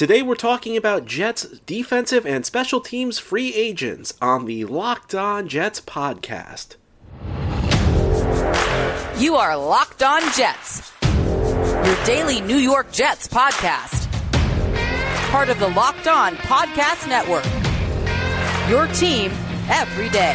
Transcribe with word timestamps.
Today 0.00 0.22
we're 0.22 0.34
talking 0.34 0.78
about 0.78 1.04
Jets 1.04 1.42
defensive 1.66 2.24
and 2.24 2.46
special 2.46 2.80
teams 2.80 3.18
free 3.18 3.52
agents 3.52 4.14
on 4.22 4.46
the 4.46 4.64
Locked 4.64 5.14
On 5.14 5.46
Jets 5.46 5.78
podcast. 5.78 6.76
You 9.20 9.36
are 9.36 9.54
Locked 9.58 10.02
On 10.02 10.22
Jets, 10.32 10.90
your 11.04 12.04
daily 12.06 12.40
New 12.40 12.56
York 12.56 12.90
Jets 12.92 13.28
podcast. 13.28 14.10
Part 15.30 15.50
of 15.50 15.58
the 15.58 15.68
Locked 15.68 16.08
On 16.08 16.34
Podcast 16.36 17.06
Network. 17.06 17.44
Your 18.70 18.86
team 18.94 19.30
every 19.68 20.08
day. 20.08 20.34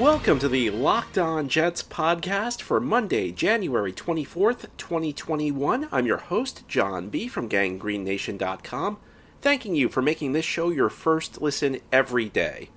Welcome 0.00 0.38
to 0.38 0.48
the 0.48 0.70
Locked 0.70 1.18
On 1.18 1.46
Jets 1.46 1.82
podcast 1.82 2.62
for 2.62 2.80
Monday, 2.80 3.30
January 3.32 3.92
24th, 3.92 4.68
2021. 4.78 5.88
I'm 5.92 6.06
your 6.06 6.16
host, 6.16 6.66
John 6.66 7.10
B. 7.10 7.28
from 7.28 7.50
GangGreenNation.com, 7.50 8.96
thanking 9.42 9.74
you 9.74 9.90
for 9.90 10.00
making 10.00 10.32
this 10.32 10.46
show 10.46 10.70
your 10.70 10.88
first 10.88 11.42
listen 11.42 11.80
every 11.92 12.30
day. 12.30 12.70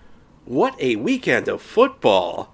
What 0.44 0.76
a 0.82 0.98
weekend 0.98 1.48
of 1.48 1.62
football! 1.62 2.54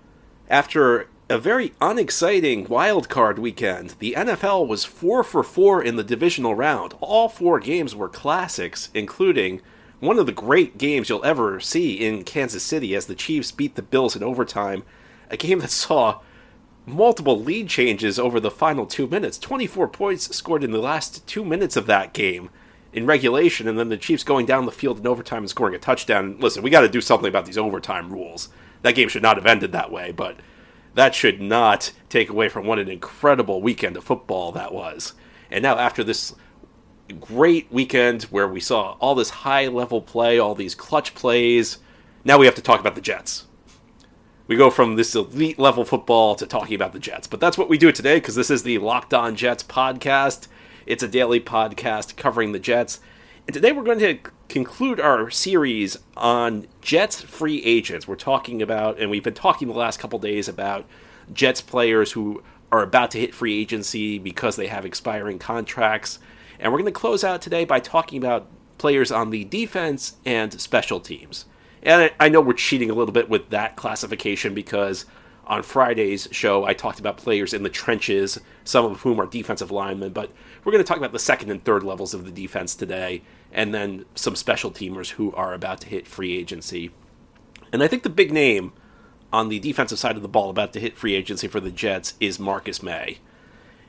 After 0.52 1.08
a 1.32 1.40
very 1.40 1.74
unexciting 1.82 2.68
wild 2.68 3.10
card 3.10 3.40
weekend, 3.40 3.96
the 3.98 4.14
NFL 4.16 4.68
was 4.68 4.86
4 4.86 5.24
for 5.24 5.42
4 5.42 5.82
in 5.82 5.96
the 5.96 6.04
divisional 6.04 6.54
round. 6.54 6.94
All 7.02 7.28
four 7.28 7.60
games 7.60 7.96
were 7.96 8.08
classics, 8.08 8.92
including 8.94 9.62
one 10.00 10.18
of 10.18 10.26
the 10.26 10.32
great 10.32 10.78
games 10.78 11.10
you'll 11.10 11.26
ever 11.26 11.60
see 11.60 11.94
in 11.94 12.24
Kansas 12.24 12.64
City 12.64 12.96
as 12.96 13.06
the 13.06 13.16
Chiefs 13.16 13.52
beat 13.52 13.76
the 13.76 13.82
Bills 13.82 14.16
in 14.16 14.24
overtime. 14.24 14.84
A 15.30 15.38
game 15.38 15.60
that 15.60 15.72
saw 15.72 16.22
multiple 16.86 17.40
lead 17.40 17.68
changes 17.68 18.18
over 18.18 18.40
the 18.40 18.52
final 18.52 18.86
two 18.86 19.08
minutes. 19.08 19.38
24 19.38 19.88
points 19.90 20.36
scored 20.36 20.64
in 20.64 20.72
the 20.72 20.80
last 20.80 21.26
two 21.28 21.44
minutes 21.44 21.76
of 21.76 21.86
that 21.86 22.14
game 22.14 22.50
in 22.92 23.06
regulation, 23.06 23.68
and 23.68 23.78
then 23.78 23.90
the 23.90 23.98
Chiefs 23.98 24.24
going 24.24 24.46
down 24.46 24.66
the 24.66 24.72
field 24.72 25.00
in 25.00 25.08
overtime 25.08 25.44
and 25.44 25.50
scoring 25.50 25.76
a 25.76 25.80
touchdown. 25.80 26.38
Listen, 26.40 26.64
we 26.64 26.70
got 26.70 26.82
to 26.82 26.90
do 26.90 27.02
something 27.02 27.30
about 27.30 27.46
these 27.46 27.58
overtime 27.58 28.12
rules. 28.12 28.50
That 28.82 28.96
game 28.96 29.10
should 29.10 29.22
not 29.22 29.38
have 29.38 29.46
ended 29.46 29.72
that 29.74 29.92
way, 29.92 30.12
but 30.12 30.38
that 30.96 31.14
should 31.14 31.40
not 31.40 31.92
take 32.08 32.30
away 32.30 32.50
from 32.50 32.66
what 32.66 32.80
an 32.80 32.90
incredible 32.90 33.62
weekend 33.62 33.98
of 33.98 34.04
football 34.04 34.52
that 34.54 34.74
was. 34.74 35.14
And 35.52 35.62
now, 35.62 35.78
after 35.78 36.04
this 36.04 36.34
great 37.14 37.72
weekend 37.72 38.24
where 38.24 38.48
we 38.48 38.60
saw 38.60 38.98
all 39.00 39.16
this 39.16 39.30
high 39.30 39.68
level 39.68 40.02
play, 40.02 40.40
all 40.40 40.56
these 40.56 40.76
clutch 40.76 41.14
plays. 41.16 41.80
Now 42.24 42.38
we 42.38 42.46
have 42.46 42.56
to 42.56 42.62
talk 42.62 42.80
about 42.80 42.96
the 42.96 43.02
Jets. 43.02 43.46
We 44.48 44.56
go 44.56 44.72
from 44.72 44.96
this 44.96 45.14
elite 45.14 45.60
level 45.60 45.86
football 45.86 46.36
to 46.36 46.48
talking 46.48 46.76
about 46.76 46.94
the 46.94 47.00
Jets. 47.00 47.28
But 47.28 47.40
that's 47.40 47.58
what 47.58 47.70
we 47.70 47.78
do 47.78 47.92
today 47.92 48.16
because 48.18 48.36
this 48.36 48.50
is 48.50 48.64
the 48.64 48.80
Locked 48.80 49.14
On 49.14 49.36
Jets 49.36 49.64
podcast. 49.64 50.48
It's 50.86 51.04
a 51.04 51.08
daily 51.08 51.40
podcast 51.40 52.16
covering 52.16 52.52
the 52.52 52.60
Jets. 52.60 53.00
And 53.48 53.54
today 53.54 53.72
we're 53.72 53.84
going 53.84 54.00
to 54.00 54.18
conclude 54.48 55.00
our 55.00 55.30
series 55.30 55.98
on 56.18 56.68
Jets 56.82 57.22
free 57.22 57.64
agents. 57.64 58.08
We're 58.08 58.16
talking 58.16 58.62
about, 58.62 59.00
and 59.00 59.12
we've 59.12 59.24
been 59.24 59.34
talking 59.34 59.68
the 59.68 59.74
last 59.74 60.00
couple 60.00 60.20
days 60.20 60.48
about 60.48 60.86
Jets 61.32 61.62
players 61.62 62.12
who 62.14 62.44
are 62.72 62.82
about 62.82 63.12
to 63.12 63.20
hit 63.20 63.34
free 63.34 63.60
agency 63.60 64.18
because 64.20 64.56
they 64.56 64.68
have 64.68 64.86
expiring 64.86 65.40
contracts. 65.40 66.20
And 66.60 66.72
we're 66.72 66.80
going 66.80 66.94
to 66.94 67.00
close 67.00 67.24
out 67.24 67.42
today 67.42 67.66
by 67.66 67.80
talking 67.80 68.18
about 68.18 68.48
players 68.78 69.12
on 69.12 69.30
the 69.30 69.46
defense 69.46 70.18
and 70.26 70.60
special 70.60 71.00
teams. 71.00 71.46
And 71.82 72.12
I 72.20 72.30
know 72.30 72.42
we're 72.42 72.54
cheating 72.54 72.90
a 72.90 72.94
little 72.94 73.14
bit 73.14 73.30
with 73.30 73.50
that 73.50 73.76
classification 73.76 74.54
because 74.54 75.06
on 75.48 75.64
Friday's 75.64 76.28
show 76.32 76.66
I 76.66 76.74
talked 76.74 77.00
about 77.00 77.18
players 77.18 77.54
in 77.54 77.64
the 77.64 77.70
trenches, 77.70 78.40
some 78.64 78.86
of 78.86 79.02
whom 79.02 79.20
are 79.20 79.26
defensive 79.26 79.72
linemen, 79.72 80.12
but 80.12 80.32
we're 80.64 80.72
going 80.72 80.84
to 80.84 80.88
talk 80.88 80.98
about 80.98 81.14
the 81.14 81.20
second 81.20 81.50
and 81.50 81.64
third 81.64 81.84
levels 81.84 82.14
of 82.14 82.26
the 82.26 82.32
defense 82.32 82.76
today, 82.76 83.24
and 83.52 83.74
then 83.74 84.06
some 84.14 84.36
special 84.36 84.72
teamers 84.72 85.12
who 85.12 85.34
are 85.34 85.54
about 85.54 85.82
to 85.82 85.88
hit 85.88 86.08
free 86.08 86.38
agency. 86.38 86.92
And 87.72 87.82
I 87.82 87.88
think 87.88 88.04
the 88.04 88.10
big 88.10 88.32
name 88.32 88.74
on 89.32 89.50
the 89.50 89.60
defensive 89.60 90.00
side 90.00 90.16
of 90.16 90.22
the 90.22 90.28
ball 90.28 90.50
about 90.50 90.74
to 90.74 90.80
hit 90.80 90.98
free 90.98 91.16
agency 91.16 91.48
for 91.48 91.60
the 91.60 91.72
Jets 91.72 92.16
is 92.20 92.40
Marcus 92.40 92.84
Maye. 92.84 93.20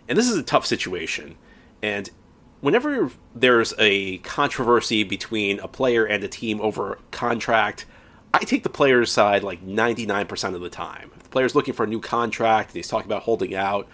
And 0.09 0.17
this 0.17 0.29
is 0.29 0.37
a 0.37 0.43
tough 0.43 0.67
situation. 0.67 1.37
And 1.83 2.11
whenever 2.61 3.11
there's 3.35 3.75
a 3.79 4.19
controversy 4.19 5.03
between 5.03 5.59
a 5.61 5.69
player 5.69 6.05
and 6.05 6.23
a 6.23 6.29
team 6.29 6.61
over 6.61 6.99
contract, 7.11 7.87
I 8.33 8.41
take 8.41 8.63
the 8.63 8.71
player's 8.71 9.11
side 9.11 9.43
like 9.43 9.65
99% 9.65 10.55
of 10.55 10.61
the 10.61 10.71
time. 10.71 11.11
If 11.17 11.25
the 11.25 11.29
player's 11.31 11.55
looking 11.55 11.75
for 11.75 11.85
a 11.85 11.89
new 11.89 12.01
contract, 12.01 12.73
he's 12.73 12.89
talking 12.89 13.07
about 13.07 13.23
holding 13.23 13.55
out, 13.55 13.89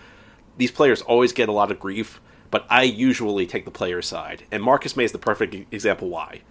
these 0.56 0.71
players 0.71 1.03
always 1.03 1.32
get 1.32 1.49
a 1.49 1.53
lot 1.53 1.71
of 1.71 1.81
grief, 1.81 2.21
but 2.50 2.66
I 2.69 2.82
usually 2.82 3.47
take 3.47 3.65
the 3.65 3.71
player's 3.71 4.06
side. 4.06 4.44
And 4.50 4.62
Marcus 4.62 4.97
Maye 4.97 5.04
is 5.04 5.12
the 5.12 5.19
perfect 5.19 5.54
example 5.72 6.09
why. 6.09 6.43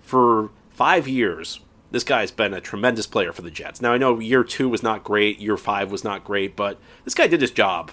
For 0.00 0.50
five 0.70 1.06
years, 1.08 1.60
this 1.90 2.04
guy's 2.04 2.30
been 2.30 2.54
a 2.54 2.60
tremendous 2.60 3.06
player 3.06 3.32
for 3.32 3.42
the 3.42 3.50
Jets. 3.50 3.80
Now, 3.80 3.92
I 3.92 3.98
know 3.98 4.18
year 4.18 4.44
two 4.44 4.68
was 4.68 4.82
not 4.82 5.04
great, 5.04 5.38
year 5.38 5.56
five 5.56 5.90
was 5.90 6.04
not 6.04 6.24
great, 6.24 6.56
but 6.56 6.78
this 7.04 7.14
guy 7.14 7.26
did 7.26 7.40
his 7.40 7.50
job. 7.50 7.92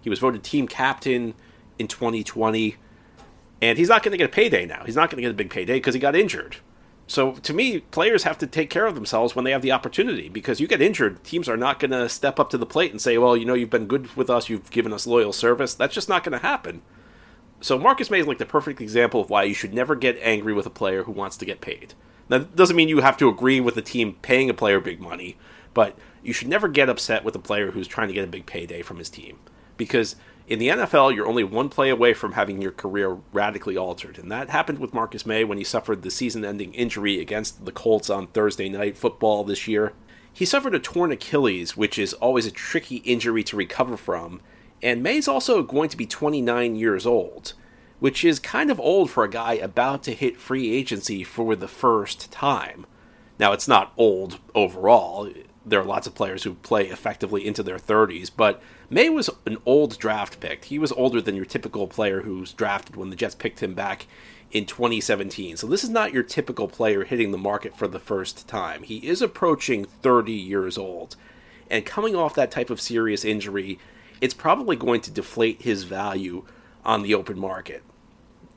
He 0.00 0.10
was 0.10 0.18
voted 0.18 0.42
team 0.42 0.66
captain 0.68 1.34
in 1.78 1.88
2020 1.88 2.76
and 3.60 3.78
he's 3.78 3.88
not 3.88 4.02
going 4.02 4.12
to 4.12 4.18
get 4.18 4.30
a 4.30 4.32
payday 4.32 4.66
now. 4.66 4.84
He's 4.84 4.96
not 4.96 5.10
going 5.10 5.16
to 5.16 5.22
get 5.22 5.30
a 5.30 5.34
big 5.34 5.50
payday 5.50 5.74
because 5.74 5.94
he 5.94 6.00
got 6.00 6.14
injured. 6.14 6.56
So 7.06 7.32
to 7.32 7.54
me, 7.54 7.80
players 7.80 8.24
have 8.24 8.38
to 8.38 8.46
take 8.46 8.68
care 8.68 8.86
of 8.86 8.94
themselves 8.94 9.36
when 9.36 9.44
they 9.44 9.52
have 9.52 9.62
the 9.62 9.72
opportunity 9.72 10.28
because 10.28 10.60
you 10.60 10.66
get 10.66 10.82
injured, 10.82 11.22
teams 11.22 11.48
are 11.48 11.56
not 11.56 11.78
going 11.78 11.92
to 11.92 12.08
step 12.08 12.40
up 12.40 12.50
to 12.50 12.58
the 12.58 12.66
plate 12.66 12.90
and 12.90 13.00
say, 13.00 13.16
"Well, 13.16 13.36
you 13.36 13.44
know, 13.44 13.54
you've 13.54 13.70
been 13.70 13.86
good 13.86 14.14
with 14.16 14.28
us, 14.28 14.48
you've 14.48 14.70
given 14.70 14.92
us 14.92 15.06
loyal 15.06 15.32
service." 15.32 15.74
That's 15.74 15.94
just 15.94 16.08
not 16.08 16.24
going 16.24 16.32
to 16.32 16.46
happen. 16.46 16.82
So 17.60 17.78
Marcus 17.78 18.10
Maye 18.10 18.20
is 18.20 18.26
like 18.26 18.38
the 18.38 18.44
perfect 18.46 18.80
example 18.80 19.20
of 19.20 19.30
why 19.30 19.44
you 19.44 19.54
should 19.54 19.72
never 19.72 19.94
get 19.94 20.18
angry 20.20 20.52
with 20.52 20.66
a 20.66 20.70
player 20.70 21.04
who 21.04 21.12
wants 21.12 21.36
to 21.38 21.46
get 21.46 21.60
paid. 21.60 21.94
That 22.28 22.56
doesn't 22.56 22.76
mean 22.76 22.88
you 22.88 23.00
have 23.00 23.16
to 23.18 23.28
agree 23.28 23.60
with 23.60 23.76
the 23.76 23.82
team 23.82 24.16
paying 24.22 24.50
a 24.50 24.54
player 24.54 24.80
big 24.80 25.00
money, 25.00 25.38
but 25.72 25.96
you 26.22 26.32
should 26.32 26.48
never 26.48 26.68
get 26.68 26.88
upset 26.88 27.24
with 27.24 27.36
a 27.36 27.40
player 27.40 27.70
who's 27.70 27.86
trying 27.86 28.08
to 28.08 28.14
get 28.14 28.24
a 28.24 28.30
big 28.30 28.46
payday 28.46 28.82
from 28.82 28.98
his 28.98 29.08
team 29.08 29.38
because 29.76 30.16
in 30.46 30.60
the 30.60 30.68
NFL, 30.68 31.14
you're 31.14 31.26
only 31.26 31.42
one 31.42 31.68
play 31.68 31.90
away 31.90 32.14
from 32.14 32.32
having 32.32 32.62
your 32.62 32.70
career 32.70 33.18
radically 33.32 33.76
altered. 33.76 34.16
And 34.16 34.30
that 34.30 34.50
happened 34.50 34.78
with 34.78 34.94
Marcus 34.94 35.26
Maye 35.26 35.42
when 35.42 35.58
he 35.58 35.64
suffered 35.64 36.02
the 36.02 36.10
season 36.10 36.44
ending 36.44 36.72
injury 36.74 37.20
against 37.20 37.64
the 37.64 37.72
Colts 37.72 38.08
on 38.08 38.28
Thursday 38.28 38.68
night 38.68 38.96
football 38.96 39.42
this 39.42 39.66
year. 39.66 39.92
He 40.32 40.44
suffered 40.44 40.74
a 40.74 40.78
torn 40.78 41.10
Achilles, 41.10 41.76
which 41.76 41.98
is 41.98 42.12
always 42.14 42.46
a 42.46 42.52
tricky 42.52 42.96
injury 42.98 43.42
to 43.42 43.56
recover 43.56 43.96
from. 43.96 44.40
And 44.82 45.02
Maye's 45.02 45.26
also 45.26 45.62
going 45.62 45.88
to 45.88 45.96
be 45.96 46.06
29 46.06 46.76
years 46.76 47.06
old, 47.06 47.54
which 47.98 48.24
is 48.24 48.38
kind 48.38 48.70
of 48.70 48.78
old 48.78 49.10
for 49.10 49.24
a 49.24 49.30
guy 49.30 49.54
about 49.54 50.04
to 50.04 50.14
hit 50.14 50.36
free 50.36 50.72
agency 50.72 51.24
for 51.24 51.56
the 51.56 51.66
first 51.66 52.30
time. 52.30 52.86
Now, 53.38 53.52
it's 53.52 53.66
not 53.66 53.92
old 53.96 54.38
overall. 54.54 55.28
There 55.66 55.80
are 55.80 55.84
lots 55.84 56.06
of 56.06 56.14
players 56.14 56.44
who 56.44 56.54
play 56.54 56.86
effectively 56.86 57.44
into 57.44 57.62
their 57.62 57.78
30s, 57.78 58.30
but 58.34 58.62
Maye 58.88 59.10
was 59.10 59.28
an 59.44 59.58
old 59.66 59.98
draft 59.98 60.38
pick. 60.38 60.66
He 60.66 60.78
was 60.78 60.92
older 60.92 61.20
than 61.20 61.34
your 61.34 61.44
typical 61.44 61.88
player 61.88 62.22
who's 62.22 62.52
drafted 62.52 62.94
when 62.94 63.10
the 63.10 63.16
Jets 63.16 63.34
picked 63.34 63.60
him 63.60 63.74
back 63.74 64.06
in 64.52 64.64
2017. 64.64 65.56
So 65.56 65.66
this 65.66 65.82
is 65.82 65.90
not 65.90 66.12
your 66.12 66.22
typical 66.22 66.68
player 66.68 67.04
hitting 67.04 67.32
the 67.32 67.38
market 67.38 67.76
for 67.76 67.88
the 67.88 67.98
first 67.98 68.46
time. 68.46 68.84
He 68.84 68.98
is 68.98 69.20
approaching 69.20 69.84
30 69.84 70.32
years 70.32 70.78
old. 70.78 71.16
And 71.68 71.84
coming 71.84 72.14
off 72.14 72.34
that 72.34 72.52
type 72.52 72.70
of 72.70 72.80
serious 72.80 73.24
injury, 73.24 73.80
it's 74.20 74.34
probably 74.34 74.76
going 74.76 75.00
to 75.02 75.10
deflate 75.10 75.62
his 75.62 75.82
value 75.82 76.44
on 76.84 77.02
the 77.02 77.14
open 77.14 77.38
market. 77.38 77.82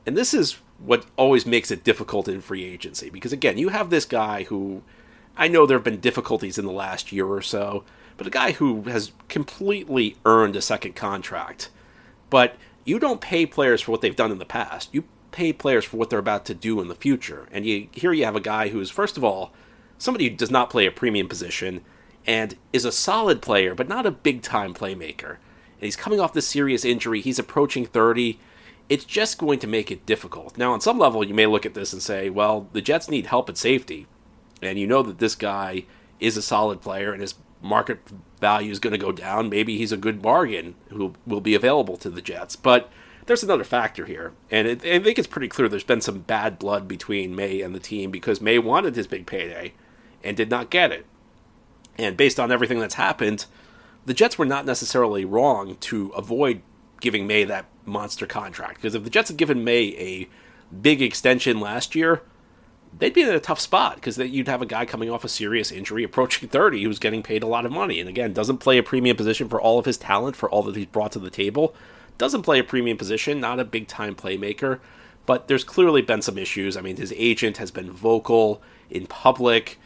And 0.06 0.16
this 0.16 0.32
is 0.32 0.58
what 0.78 1.04
always 1.16 1.44
makes 1.44 1.70
it 1.70 1.84
difficult 1.84 2.28
in 2.28 2.40
free 2.40 2.64
agency 2.64 3.10
because 3.10 3.32
again, 3.32 3.58
you 3.58 3.68
have 3.68 3.90
this 3.90 4.04
guy 4.06 4.44
who 4.44 4.82
I 5.36 5.48
know 5.48 5.66
there 5.66 5.78
have 5.78 5.84
been 5.84 6.00
difficulties 6.00 6.58
in 6.58 6.66
the 6.66 6.72
last 6.72 7.12
year 7.12 7.26
or 7.26 7.42
so, 7.42 7.84
but 8.16 8.26
a 8.26 8.30
guy 8.30 8.52
who 8.52 8.82
has 8.82 9.12
completely 9.28 10.16
earned 10.24 10.56
a 10.56 10.60
second 10.60 10.94
contract. 10.94 11.70
But 12.28 12.56
you 12.84 12.98
don't 12.98 13.20
pay 13.20 13.46
players 13.46 13.80
for 13.80 13.92
what 13.92 14.00
they've 14.00 14.16
done 14.16 14.30
in 14.30 14.38
the 14.38 14.44
past. 14.44 14.90
You 14.92 15.04
pay 15.32 15.52
players 15.52 15.84
for 15.84 15.96
what 15.96 16.10
they're 16.10 16.18
about 16.18 16.44
to 16.46 16.54
do 16.54 16.80
in 16.80 16.88
the 16.88 16.94
future. 16.94 17.48
And 17.50 17.64
you, 17.64 17.88
here 17.92 18.12
you 18.12 18.24
have 18.24 18.36
a 18.36 18.40
guy 18.40 18.68
who's, 18.68 18.90
first 18.90 19.16
of 19.16 19.24
all, 19.24 19.52
somebody 19.98 20.28
who 20.28 20.36
does 20.36 20.50
not 20.50 20.70
play 20.70 20.86
a 20.86 20.90
premium 20.90 21.28
position 21.28 21.82
and 22.26 22.56
is 22.72 22.84
a 22.84 22.92
solid 22.92 23.40
player, 23.40 23.74
but 23.74 23.88
not 23.88 24.06
a 24.06 24.10
big 24.10 24.42
time 24.42 24.74
playmaker. 24.74 25.30
And 25.30 25.86
he's 25.86 25.96
coming 25.96 26.20
off 26.20 26.32
this 26.32 26.48
serious 26.48 26.84
injury. 26.84 27.20
He's 27.20 27.38
approaching 27.38 27.86
30. 27.86 28.38
It's 28.88 29.04
just 29.04 29.38
going 29.38 29.58
to 29.60 29.66
make 29.66 29.90
it 29.90 30.04
difficult. 30.04 30.58
Now, 30.58 30.72
on 30.72 30.80
some 30.80 30.98
level, 30.98 31.24
you 31.24 31.32
may 31.32 31.46
look 31.46 31.64
at 31.64 31.74
this 31.74 31.92
and 31.92 32.02
say, 32.02 32.28
well, 32.28 32.68
the 32.72 32.82
Jets 32.82 33.08
need 33.08 33.26
help 33.26 33.48
at 33.48 33.56
safety. 33.56 34.06
And 34.62 34.78
you 34.78 34.86
know 34.86 35.02
that 35.02 35.18
this 35.18 35.34
guy 35.34 35.84
is 36.18 36.36
a 36.36 36.42
solid 36.42 36.80
player 36.80 37.12
and 37.12 37.20
his 37.20 37.34
market 37.62 38.00
value 38.40 38.70
is 38.70 38.78
going 38.78 38.92
to 38.92 38.98
go 38.98 39.12
down. 39.12 39.48
Maybe 39.48 39.76
he's 39.76 39.92
a 39.92 39.96
good 39.96 40.22
bargain 40.22 40.74
who 40.88 41.14
will 41.26 41.40
be 41.40 41.54
available 41.54 41.96
to 41.98 42.10
the 42.10 42.22
Jets. 42.22 42.56
But 42.56 42.90
there's 43.26 43.42
another 43.42 43.64
factor 43.64 44.06
here, 44.06 44.32
and 44.50 44.66
it, 44.66 44.84
I 44.84 44.98
think 44.98 45.18
it's 45.18 45.28
pretty 45.28 45.48
clear 45.48 45.68
there's 45.68 45.84
been 45.84 46.00
some 46.00 46.20
bad 46.20 46.58
blood 46.58 46.88
between 46.88 47.36
Maye 47.36 47.60
and 47.60 47.74
the 47.74 47.78
team 47.78 48.10
because 48.10 48.40
Maye 48.40 48.58
wanted 48.58 48.96
his 48.96 49.06
big 49.06 49.26
payday 49.26 49.74
and 50.24 50.36
did 50.36 50.50
not 50.50 50.70
get 50.70 50.90
it. 50.90 51.06
And 51.96 52.16
based 52.16 52.40
on 52.40 52.50
everything 52.50 52.80
that's 52.80 52.94
happened, 52.94 53.46
the 54.06 54.14
Jets 54.14 54.38
were 54.38 54.46
not 54.46 54.66
necessarily 54.66 55.24
wrong 55.24 55.76
to 55.80 56.08
avoid 56.08 56.62
giving 57.00 57.26
Maye 57.26 57.44
that 57.44 57.66
monster 57.84 58.26
contract. 58.26 58.76
Because 58.76 58.94
if 58.94 59.04
the 59.04 59.10
Jets 59.10 59.28
had 59.28 59.38
given 59.38 59.62
Maye 59.62 59.94
a 59.98 60.28
big 60.74 61.02
extension 61.02 61.60
last 61.60 61.94
year, 61.94 62.22
they'd 62.98 63.14
be 63.14 63.22
in 63.22 63.28
a 63.28 63.40
tough 63.40 63.60
spot 63.60 63.96
because 63.96 64.18
you'd 64.18 64.48
have 64.48 64.62
a 64.62 64.66
guy 64.66 64.84
coming 64.84 65.10
off 65.10 65.24
a 65.24 65.28
serious 65.28 65.70
injury 65.70 66.04
approaching 66.04 66.48
30 66.48 66.82
who's 66.82 66.98
getting 66.98 67.22
paid 67.22 67.42
a 67.42 67.46
lot 67.46 67.66
of 67.66 67.72
money. 67.72 68.00
And 68.00 68.08
again, 68.08 68.32
doesn't 68.32 68.58
play 68.58 68.78
a 68.78 68.82
premium 68.82 69.16
position 69.16 69.48
for 69.48 69.60
all 69.60 69.78
of 69.78 69.84
his 69.84 69.98
talent, 69.98 70.36
for 70.36 70.50
all 70.50 70.62
that 70.64 70.76
he's 70.76 70.86
brought 70.86 71.12
to 71.12 71.18
the 71.18 71.30
table. 71.30 71.74
Doesn't 72.18 72.42
play 72.42 72.58
a 72.58 72.64
premium 72.64 72.98
position, 72.98 73.40
not 73.40 73.60
a 73.60 73.64
big 73.64 73.88
time 73.88 74.14
playmaker. 74.14 74.80
But 75.26 75.48
there's 75.48 75.64
clearly 75.64 76.02
been 76.02 76.22
some 76.22 76.38
issues. 76.38 76.76
I 76.76 76.80
mean, 76.80 76.96
his 76.96 77.12
agent 77.16 77.58
has 77.58 77.70
been 77.70 77.90
vocal 77.90 78.60
in 78.90 79.06
public. 79.06 79.78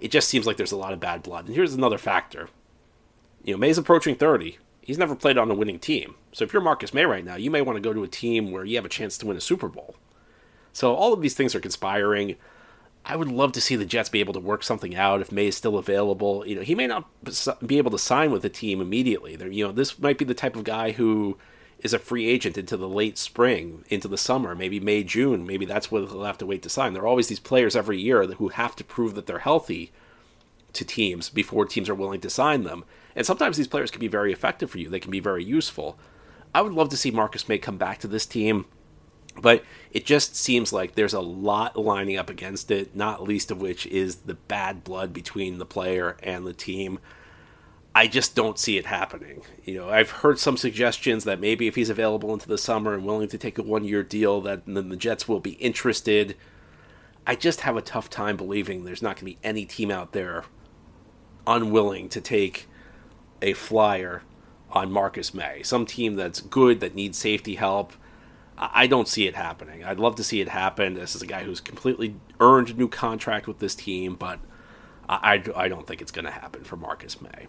It 0.00 0.10
just 0.10 0.28
seems 0.28 0.46
like 0.46 0.56
there's 0.56 0.72
a 0.72 0.76
lot 0.76 0.92
of 0.92 1.00
bad 1.00 1.22
blood. 1.22 1.46
And 1.46 1.54
here's 1.54 1.74
another 1.74 1.98
factor. 1.98 2.48
You 3.44 3.52
know, 3.52 3.58
Maye's 3.58 3.78
approaching 3.78 4.16
30. 4.16 4.58
He's 4.80 4.98
never 4.98 5.14
played 5.14 5.36
on 5.38 5.50
a 5.50 5.54
winning 5.54 5.78
team. 5.78 6.14
So 6.32 6.44
if 6.44 6.52
you're 6.52 6.62
Marcus 6.62 6.94
Maye 6.94 7.04
right 7.04 7.24
now, 7.24 7.36
you 7.36 7.50
may 7.50 7.60
want 7.60 7.76
to 7.76 7.80
go 7.80 7.92
to 7.92 8.04
a 8.04 8.08
team 8.08 8.52
where 8.52 8.64
you 8.64 8.76
have 8.76 8.84
a 8.84 8.88
chance 8.88 9.18
to 9.18 9.26
win 9.26 9.36
a 9.36 9.40
Super 9.40 9.68
Bowl. 9.68 9.96
So 10.76 10.94
all 10.94 11.14
of 11.14 11.22
these 11.22 11.32
things 11.32 11.54
are 11.54 11.60
conspiring. 11.60 12.36
I 13.02 13.16
would 13.16 13.28
love 13.28 13.52
to 13.52 13.62
see 13.62 13.76
the 13.76 13.86
Jets 13.86 14.10
be 14.10 14.20
able 14.20 14.34
to 14.34 14.40
work 14.40 14.62
something 14.62 14.94
out 14.94 15.22
if 15.22 15.32
Maye 15.32 15.46
is 15.46 15.56
still 15.56 15.78
available. 15.78 16.46
You 16.46 16.56
know, 16.56 16.60
he 16.60 16.74
may 16.74 16.86
not 16.86 17.08
be 17.66 17.78
able 17.78 17.92
to 17.92 17.98
sign 17.98 18.30
with 18.30 18.42
the 18.42 18.50
team 18.50 18.82
immediately. 18.82 19.36
There, 19.36 19.50
you 19.50 19.64
know, 19.64 19.72
this 19.72 19.98
might 19.98 20.18
be 20.18 20.26
the 20.26 20.34
type 20.34 20.54
of 20.54 20.64
guy 20.64 20.90
who 20.90 21.38
is 21.78 21.94
a 21.94 21.98
free 21.98 22.28
agent 22.28 22.58
into 22.58 22.76
the 22.76 22.90
late 22.90 23.16
spring, 23.16 23.86
into 23.88 24.06
the 24.06 24.18
summer, 24.18 24.54
maybe 24.54 24.78
May, 24.78 25.02
June. 25.02 25.46
Maybe 25.46 25.64
that's 25.64 25.90
what 25.90 26.10
they'll 26.10 26.24
have 26.24 26.36
to 26.38 26.46
wait 26.46 26.62
to 26.64 26.68
sign. 26.68 26.92
There 26.92 27.04
are 27.04 27.08
always 27.08 27.28
these 27.28 27.40
players 27.40 27.74
every 27.74 27.98
year 27.98 28.26
who 28.26 28.48
have 28.48 28.76
to 28.76 28.84
prove 28.84 29.14
that 29.14 29.26
they're 29.26 29.38
healthy 29.38 29.92
to 30.74 30.84
teams 30.84 31.30
before 31.30 31.64
teams 31.64 31.88
are 31.88 31.94
willing 31.94 32.20
to 32.20 32.28
sign 32.28 32.64
them. 32.64 32.84
And 33.14 33.24
sometimes 33.24 33.56
these 33.56 33.66
players 33.66 33.90
can 33.90 34.00
be 34.00 34.08
very 34.08 34.30
effective 34.30 34.70
for 34.72 34.76
you. 34.76 34.90
They 34.90 35.00
can 35.00 35.10
be 35.10 35.20
very 35.20 35.42
useful. 35.42 35.98
I 36.54 36.60
would 36.60 36.74
love 36.74 36.90
to 36.90 36.98
see 36.98 37.10
Marcus 37.10 37.48
Maye 37.48 37.56
come 37.56 37.78
back 37.78 37.98
to 38.00 38.08
this 38.08 38.26
team 38.26 38.66
but 39.40 39.64
it 39.90 40.04
just 40.04 40.36
seems 40.36 40.72
like 40.72 40.94
there's 40.94 41.14
a 41.14 41.20
lot 41.20 41.76
lining 41.76 42.16
up 42.16 42.30
against 42.30 42.70
it, 42.70 42.94
not 42.94 43.22
least 43.22 43.50
of 43.50 43.60
which 43.60 43.86
is 43.86 44.16
the 44.16 44.34
bad 44.34 44.84
blood 44.84 45.12
between 45.12 45.58
the 45.58 45.66
player 45.66 46.16
and 46.22 46.46
the 46.46 46.52
team. 46.52 46.98
I 47.94 48.06
just 48.06 48.34
don't 48.34 48.58
see 48.58 48.76
it 48.76 48.86
happening. 48.86 49.42
You 49.64 49.74
know, 49.74 49.88
I've 49.88 50.10
heard 50.10 50.38
some 50.38 50.56
suggestions 50.56 51.24
that 51.24 51.40
maybe 51.40 51.66
if 51.66 51.76
he's 51.76 51.88
available 51.88 52.32
into 52.32 52.48
the 52.48 52.58
summer 52.58 52.92
and 52.92 53.06
willing 53.06 53.28
to 53.28 53.38
take 53.38 53.58
a 53.58 53.62
one 53.62 53.84
year 53.84 54.02
deal, 54.02 54.40
that 54.42 54.66
then 54.66 54.90
the 54.90 54.96
Jets 54.96 55.26
will 55.26 55.40
be 55.40 55.52
interested. 55.52 56.36
I 57.26 57.34
just 57.36 57.62
have 57.62 57.76
a 57.76 57.82
tough 57.82 58.10
time 58.10 58.36
believing 58.36 58.84
there's 58.84 59.02
not 59.02 59.16
going 59.16 59.32
to 59.32 59.38
be 59.38 59.38
any 59.42 59.64
team 59.64 59.90
out 59.90 60.12
there 60.12 60.44
unwilling 61.46 62.08
to 62.10 62.20
take 62.20 62.66
a 63.40 63.54
flyer 63.54 64.22
on 64.70 64.92
Marcus 64.92 65.32
Maye. 65.32 65.62
Some 65.62 65.86
team 65.86 66.16
that's 66.16 66.40
good, 66.40 66.80
that 66.80 66.94
needs 66.94 67.16
safety 67.16 67.54
help 67.54 67.94
I 68.58 68.86
don't 68.86 69.08
see 69.08 69.26
it 69.26 69.34
happening. 69.34 69.84
I'd 69.84 70.00
love 70.00 70.16
to 70.16 70.24
see 70.24 70.40
it 70.40 70.48
happen. 70.48 70.94
This 70.94 71.14
is 71.14 71.22
a 71.22 71.26
guy 71.26 71.44
who's 71.44 71.60
completely 71.60 72.16
earned 72.40 72.70
a 72.70 72.74
new 72.74 72.88
contract 72.88 73.46
with 73.46 73.58
this 73.58 73.74
team, 73.74 74.14
but 74.14 74.40
I, 75.08 75.42
I 75.54 75.68
don't 75.68 75.86
think 75.86 76.00
it's 76.00 76.12
going 76.12 76.24
to 76.24 76.30
happen 76.30 76.64
for 76.64 76.76
Marcus 76.76 77.20
Maye. 77.20 77.48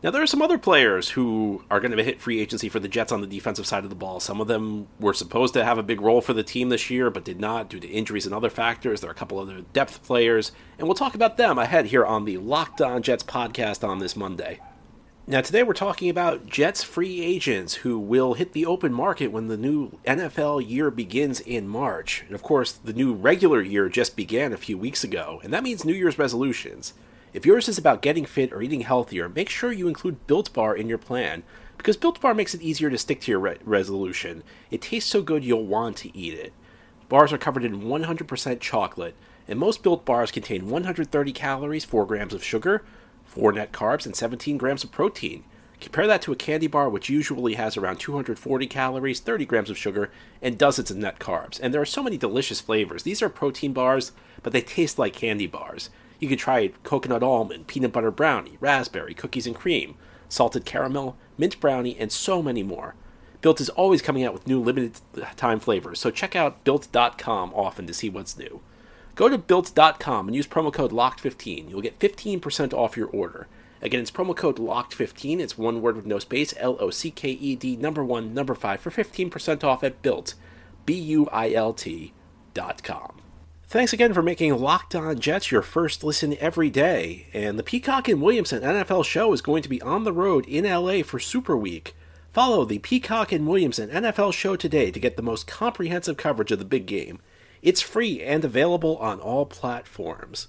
Now, 0.00 0.12
there 0.12 0.22
are 0.22 0.28
some 0.28 0.42
other 0.42 0.58
players 0.58 1.08
who 1.10 1.64
are 1.72 1.80
going 1.80 1.96
to 1.96 2.04
hit 2.04 2.20
free 2.20 2.40
agency 2.40 2.68
for 2.68 2.78
the 2.78 2.86
Jets 2.86 3.10
on 3.10 3.20
the 3.20 3.26
defensive 3.26 3.66
side 3.66 3.82
of 3.82 3.90
the 3.90 3.96
ball. 3.96 4.20
Some 4.20 4.40
of 4.40 4.46
them 4.46 4.86
were 5.00 5.12
supposed 5.12 5.54
to 5.54 5.64
have 5.64 5.76
a 5.76 5.82
big 5.82 6.00
role 6.00 6.20
for 6.20 6.32
the 6.32 6.44
team 6.44 6.68
this 6.68 6.88
year, 6.88 7.10
but 7.10 7.24
did 7.24 7.40
not 7.40 7.68
due 7.68 7.80
to 7.80 7.88
injuries 7.88 8.24
and 8.24 8.32
other 8.32 8.48
factors. 8.48 9.00
There 9.00 9.10
are 9.10 9.12
a 9.12 9.16
couple 9.16 9.40
other 9.40 9.62
depth 9.72 10.04
players, 10.04 10.52
and 10.78 10.86
we'll 10.86 10.94
talk 10.94 11.16
about 11.16 11.36
them 11.36 11.58
ahead 11.58 11.86
here 11.86 12.06
on 12.06 12.26
the 12.26 12.38
Locked 12.38 12.80
On 12.80 13.02
Jets 13.02 13.24
podcast 13.24 13.86
on 13.86 13.98
this 13.98 14.14
Monday. 14.14 14.60
Now, 15.30 15.42
today 15.42 15.62
we're 15.62 15.74
talking 15.74 16.08
about 16.08 16.46
Jets 16.46 16.82
free 16.82 17.20
agents 17.20 17.74
who 17.74 17.98
will 17.98 18.32
hit 18.32 18.54
the 18.54 18.64
open 18.64 18.94
market 18.94 19.26
when 19.26 19.48
the 19.48 19.58
new 19.58 19.90
NFL 20.06 20.66
year 20.66 20.90
begins 20.90 21.40
in 21.40 21.68
March. 21.68 22.24
And 22.28 22.34
of 22.34 22.42
course, 22.42 22.72
the 22.72 22.94
new 22.94 23.12
regular 23.12 23.60
year 23.60 23.90
just 23.90 24.16
began 24.16 24.54
a 24.54 24.56
few 24.56 24.78
weeks 24.78 25.04
ago, 25.04 25.38
and 25.44 25.52
that 25.52 25.62
means 25.62 25.84
New 25.84 25.92
Year's 25.92 26.16
resolutions. 26.16 26.94
If 27.34 27.44
yours 27.44 27.68
is 27.68 27.76
about 27.76 28.00
getting 28.00 28.24
fit 28.24 28.54
or 28.54 28.62
eating 28.62 28.80
healthier, 28.80 29.28
make 29.28 29.50
sure 29.50 29.70
you 29.70 29.86
include 29.86 30.26
Built 30.26 30.50
Bar 30.54 30.74
in 30.74 30.88
your 30.88 30.96
plan 30.96 31.42
because 31.76 31.98
Built 31.98 32.22
Bar 32.22 32.32
makes 32.32 32.54
it 32.54 32.62
easier 32.62 32.88
to 32.88 32.96
stick 32.96 33.20
to 33.20 33.30
your 33.30 33.40
re- 33.40 33.58
resolution. 33.66 34.42
It 34.70 34.80
tastes 34.80 35.10
so 35.10 35.20
good 35.20 35.44
you'll 35.44 35.66
want 35.66 35.98
to 35.98 36.16
eat 36.16 36.32
it. 36.32 36.54
Bars 37.10 37.34
are 37.34 37.38
covered 37.38 37.66
in 37.66 37.82
100% 37.82 38.60
chocolate, 38.60 39.14
and 39.46 39.58
most 39.58 39.82
Built 39.82 40.06
Bars 40.06 40.30
contain 40.30 40.70
130 40.70 41.32
calories, 41.34 41.84
4 41.84 42.06
grams 42.06 42.32
of 42.32 42.42
sugar, 42.42 42.82
4 43.38 43.52
net 43.52 43.72
carbs, 43.72 44.04
and 44.04 44.16
17 44.16 44.58
grams 44.58 44.82
of 44.82 44.90
protein. 44.90 45.44
Compare 45.80 46.08
that 46.08 46.22
to 46.22 46.32
a 46.32 46.36
candy 46.36 46.66
bar, 46.66 46.88
which 46.88 47.08
usually 47.08 47.54
has 47.54 47.76
around 47.76 47.98
240 48.00 48.66
calories, 48.66 49.20
30 49.20 49.46
grams 49.46 49.70
of 49.70 49.78
sugar, 49.78 50.10
and 50.42 50.58
dozens 50.58 50.90
of 50.90 50.96
net 50.96 51.20
carbs. 51.20 51.60
And 51.62 51.72
there 51.72 51.80
are 51.80 51.86
so 51.86 52.02
many 52.02 52.16
delicious 52.16 52.60
flavors. 52.60 53.04
These 53.04 53.22
are 53.22 53.28
protein 53.28 53.72
bars, 53.72 54.10
but 54.42 54.52
they 54.52 54.60
taste 54.60 54.98
like 54.98 55.12
candy 55.12 55.46
bars. 55.46 55.88
You 56.18 56.28
can 56.28 56.36
try 56.36 56.72
coconut 56.82 57.22
almond, 57.22 57.68
peanut 57.68 57.92
butter 57.92 58.10
brownie, 58.10 58.58
raspberry, 58.58 59.14
cookies 59.14 59.46
and 59.46 59.54
cream, 59.54 59.94
salted 60.28 60.64
caramel, 60.64 61.16
mint 61.36 61.60
brownie, 61.60 61.96
and 61.96 62.10
so 62.10 62.42
many 62.42 62.64
more. 62.64 62.96
Built 63.40 63.60
is 63.60 63.68
always 63.68 64.02
coming 64.02 64.24
out 64.24 64.32
with 64.32 64.48
new 64.48 64.60
limited 64.60 65.00
time 65.36 65.60
flavors, 65.60 66.00
so 66.00 66.10
check 66.10 66.34
out 66.34 66.64
built.com 66.64 67.54
often 67.54 67.86
to 67.86 67.94
see 67.94 68.10
what's 68.10 68.36
new. 68.36 68.60
Go 69.18 69.28
to 69.28 69.36
built.com 69.36 70.28
and 70.28 70.36
use 70.36 70.46
promo 70.46 70.72
code 70.72 70.92
LOCKED15. 70.92 71.68
You'll 71.68 71.80
get 71.80 71.98
15% 71.98 72.72
off 72.72 72.96
your 72.96 73.08
order. 73.08 73.48
Again, 73.82 74.00
it's 74.00 74.12
promo 74.12 74.34
code 74.34 74.58
LOCKED15. 74.58 75.40
It's 75.40 75.58
one 75.58 75.82
word 75.82 75.96
with 75.96 76.06
no 76.06 76.20
space, 76.20 76.54
L 76.56 76.76
O 76.78 76.90
C 76.90 77.10
K 77.10 77.30
E 77.30 77.56
D, 77.56 77.74
number 77.74 78.04
one, 78.04 78.32
number 78.32 78.54
five, 78.54 78.80
for 78.80 78.92
15% 78.92 79.64
off 79.64 79.82
at 79.82 80.02
built, 80.02 80.34
B 80.86 80.94
U 80.94 81.26
I 81.32 81.52
L 81.52 81.72
T 81.72 82.12
dot 82.54 82.84
com. 82.84 83.20
Thanks 83.64 83.92
again 83.92 84.14
for 84.14 84.22
making 84.22 84.56
Locked 84.56 84.94
On 84.94 85.18
Jets 85.18 85.50
your 85.50 85.62
first 85.62 86.04
listen 86.04 86.36
every 86.38 86.70
day. 86.70 87.26
And 87.34 87.58
the 87.58 87.64
Peacock 87.64 88.06
and 88.06 88.22
Williamson 88.22 88.62
NFL 88.62 89.04
show 89.04 89.32
is 89.32 89.42
going 89.42 89.64
to 89.64 89.68
be 89.68 89.82
on 89.82 90.04
the 90.04 90.12
road 90.12 90.46
in 90.46 90.64
LA 90.64 91.02
for 91.02 91.18
Super 91.18 91.56
Week. 91.56 91.96
Follow 92.32 92.64
the 92.64 92.78
Peacock 92.78 93.32
and 93.32 93.48
Williamson 93.48 93.90
NFL 93.90 94.32
show 94.32 94.54
today 94.54 94.92
to 94.92 95.00
get 95.00 95.16
the 95.16 95.22
most 95.22 95.48
comprehensive 95.48 96.16
coverage 96.16 96.52
of 96.52 96.60
the 96.60 96.64
big 96.64 96.86
game. 96.86 97.18
It's 97.60 97.80
free 97.80 98.22
and 98.22 98.44
available 98.44 98.96
on 98.98 99.18
all 99.18 99.44
platforms. 99.44 100.46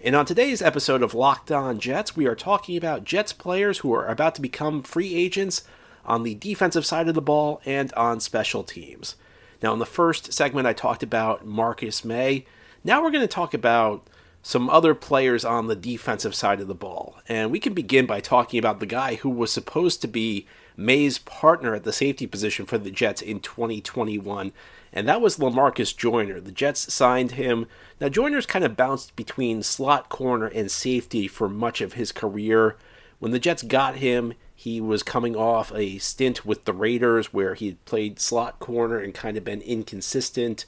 And 0.00 0.16
on 0.16 0.24
today's 0.24 0.62
episode 0.62 1.02
of 1.02 1.12
Locked 1.12 1.52
On 1.52 1.78
Jets, 1.78 2.16
we 2.16 2.26
are 2.26 2.34
talking 2.34 2.78
about 2.78 3.04
Jets 3.04 3.34
players 3.34 3.78
who 3.78 3.92
are 3.92 4.06
about 4.06 4.34
to 4.36 4.40
become 4.40 4.82
free 4.82 5.14
agents 5.14 5.64
on 6.06 6.22
the 6.22 6.34
defensive 6.34 6.86
side 6.86 7.08
of 7.08 7.14
the 7.14 7.20
ball 7.20 7.60
and 7.66 7.92
on 7.92 8.20
special 8.20 8.62
teams. 8.62 9.16
Now, 9.62 9.74
in 9.74 9.78
the 9.78 9.86
first 9.86 10.32
segment, 10.32 10.66
I 10.66 10.72
talked 10.72 11.02
about 11.02 11.46
Marcus 11.46 12.04
Maye. 12.04 12.46
Now 12.84 13.02
we're 13.02 13.10
going 13.10 13.20
to 13.22 13.28
talk 13.28 13.52
about 13.52 14.08
some 14.42 14.70
other 14.70 14.94
players 14.94 15.44
on 15.44 15.66
the 15.66 15.76
defensive 15.76 16.34
side 16.34 16.60
of 16.60 16.68
the 16.68 16.74
ball. 16.74 17.18
And 17.28 17.50
we 17.50 17.60
can 17.60 17.74
begin 17.74 18.06
by 18.06 18.20
talking 18.20 18.58
about 18.58 18.80
the 18.80 18.86
guy 18.86 19.16
who 19.16 19.28
was 19.28 19.52
supposed 19.52 20.00
to 20.02 20.08
be 20.08 20.46
Maye's 20.76 21.18
partner 21.18 21.74
at 21.74 21.84
the 21.84 21.92
safety 21.92 22.26
position 22.26 22.66
for 22.66 22.78
the 22.78 22.90
Jets 22.90 23.22
in 23.22 23.40
2021 23.40 24.52
and 24.96 25.06
that 25.06 25.20
was 25.20 25.36
Lamarcus 25.36 25.94
Joyner. 25.94 26.40
The 26.40 26.50
Jets 26.50 26.92
signed 26.92 27.32
him. 27.32 27.66
Now, 28.00 28.08
Joyner's 28.08 28.46
kind 28.46 28.64
of 28.64 28.78
bounced 28.78 29.14
between 29.14 29.62
slot 29.62 30.08
corner 30.08 30.46
and 30.46 30.70
safety 30.70 31.28
for 31.28 31.50
much 31.50 31.82
of 31.82 31.92
his 31.92 32.12
career. 32.12 32.76
When 33.18 33.30
the 33.30 33.38
Jets 33.38 33.62
got 33.62 33.96
him, 33.96 34.32
he 34.54 34.80
was 34.80 35.02
coming 35.02 35.36
off 35.36 35.70
a 35.74 35.98
stint 35.98 36.46
with 36.46 36.64
the 36.64 36.72
Raiders 36.72 37.30
where 37.30 37.54
he 37.54 37.66
had 37.66 37.84
played 37.84 38.18
slot 38.18 38.58
corner 38.58 38.98
and 38.98 39.12
kind 39.12 39.36
of 39.36 39.44
been 39.44 39.60
inconsistent. 39.60 40.64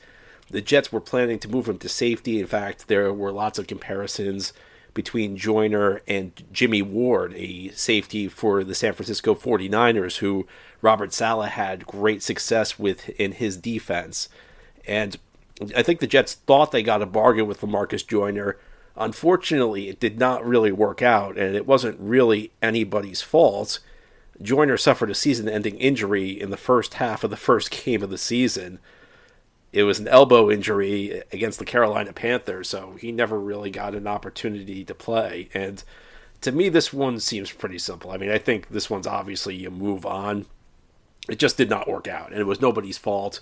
The 0.51 0.61
Jets 0.61 0.93
were 0.93 1.01
planning 1.01 1.39
to 1.39 1.49
move 1.49 1.67
him 1.67 1.79
to 1.79 1.89
safety. 1.89 2.39
In 2.39 2.47
fact, 2.47 2.89
there 2.89 3.11
were 3.15 3.33
lots 3.33 3.59
of 3.59 3.67
comparisons 3.67 4.53
between 4.99 5.37
Joyner 5.37 6.03
and 6.09 6.33
Jimmy 6.51 6.83
Ward, 6.83 7.33
a 7.37 7.69
safety 7.69 8.27
for 8.27 8.65
the 8.65 8.75
San 8.75 8.95
Francisco 8.95 9.33
49ers, 9.33 10.17
who 10.17 10.45
Robert 10.83 11.13
Saleh 11.13 11.51
had 11.51 11.87
great 11.87 12.21
success 12.21 12.81
with 12.81 13.09
in 13.11 13.31
his 13.31 13.57
defense. 13.57 14.29
And 14.89 15.17
I 15.77 15.85
think 15.85 16.01
the 16.01 16.09
Jets 16.09 16.35
thought 16.35 16.73
they 16.73 16.83
got 16.83 17.01
a 17.01 17.07
bargain 17.07 17.47
with 17.47 17.61
Lamarcus 17.61 18.05
Joyner. 18.05 18.59
Unfortunately, 18.97 19.89
it 19.89 20.01
did 20.01 20.19
not 20.19 20.45
really 20.45 20.73
work 20.73 21.01
out, 21.01 21.39
and 21.39 21.55
it 21.55 21.65
wasn't 21.65 22.01
really 22.01 22.51
anybody's 22.61 23.23
fault. 23.23 23.79
Joyner 24.43 24.77
suffered 24.77 25.11
a 25.11 25.15
season 25.15 25.49
ending 25.49 25.77
injury 25.77 26.31
in 26.31 26.51
the 26.51 26.57
first 26.57 26.95
half 26.95 27.23
of 27.23 27.31
the 27.31 27.37
first 27.37 27.71
game 27.85 28.03
of 28.03 28.11
the 28.11 28.19
season 28.19 28.81
it 29.73 29.83
was 29.83 29.99
an 29.99 30.09
elbow 30.09 30.51
injury 30.51 31.23
against 31.33 31.59
the 31.59 31.65
Carolina 31.65 32.13
Panthers, 32.13 32.69
so 32.69 32.97
he 33.01 33.13
never 33.13 33.39
really 33.39 33.71
got 33.71 33.95
an 33.95 34.07
opportunity 34.07 34.85
to 34.85 34.95
play. 34.95 35.49
And 35.53 35.83
to 36.41 36.53
me, 36.53 36.69
this 36.69 36.93
one 36.93 37.21
seems 37.21 37.53
pretty 37.53 37.79
simple. 37.79 38.11
I 38.11 38.17
mean, 38.17 38.31
I 38.31 38.39
think 38.39 38.69
this 38.69 38.89
one's 38.89 39.07
obviously 39.07 39.57
you 39.57 39.71
move 39.71 40.07
on. 40.07 40.47
It 41.29 41.39
just 41.39 41.59
did 41.59 41.69
not 41.69 41.89
work 41.89 42.09
out, 42.09 42.31
and 42.31 42.41
it 42.41 42.45
was 42.45 42.61
nobody's 42.61 42.97
fault. 42.97 43.41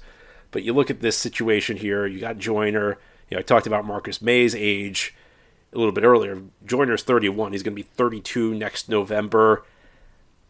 But 0.50 0.64
you 0.64 0.72
look 0.72 0.90
at 0.90 1.00
this 1.00 1.16
situation 1.16 1.76
here. 1.76 2.06
You 2.06 2.18
got 2.18 2.38
Joyner. 2.38 2.98
You 3.28 3.36
know, 3.36 3.40
I 3.40 3.42
talked 3.42 3.66
about 3.66 3.84
Marcus 3.84 4.22
Maye's 4.22 4.54
age. 4.54 5.14
a 5.72 5.78
little 5.78 5.92
bit 5.92 6.04
earlier, 6.04 6.42
Joyner's 6.64 7.02
31. 7.02 7.52
He's 7.52 7.62
going 7.62 7.76
to 7.76 7.82
be 7.82 7.88
32 7.88 8.54
next 8.54 8.88
November. 8.88 9.64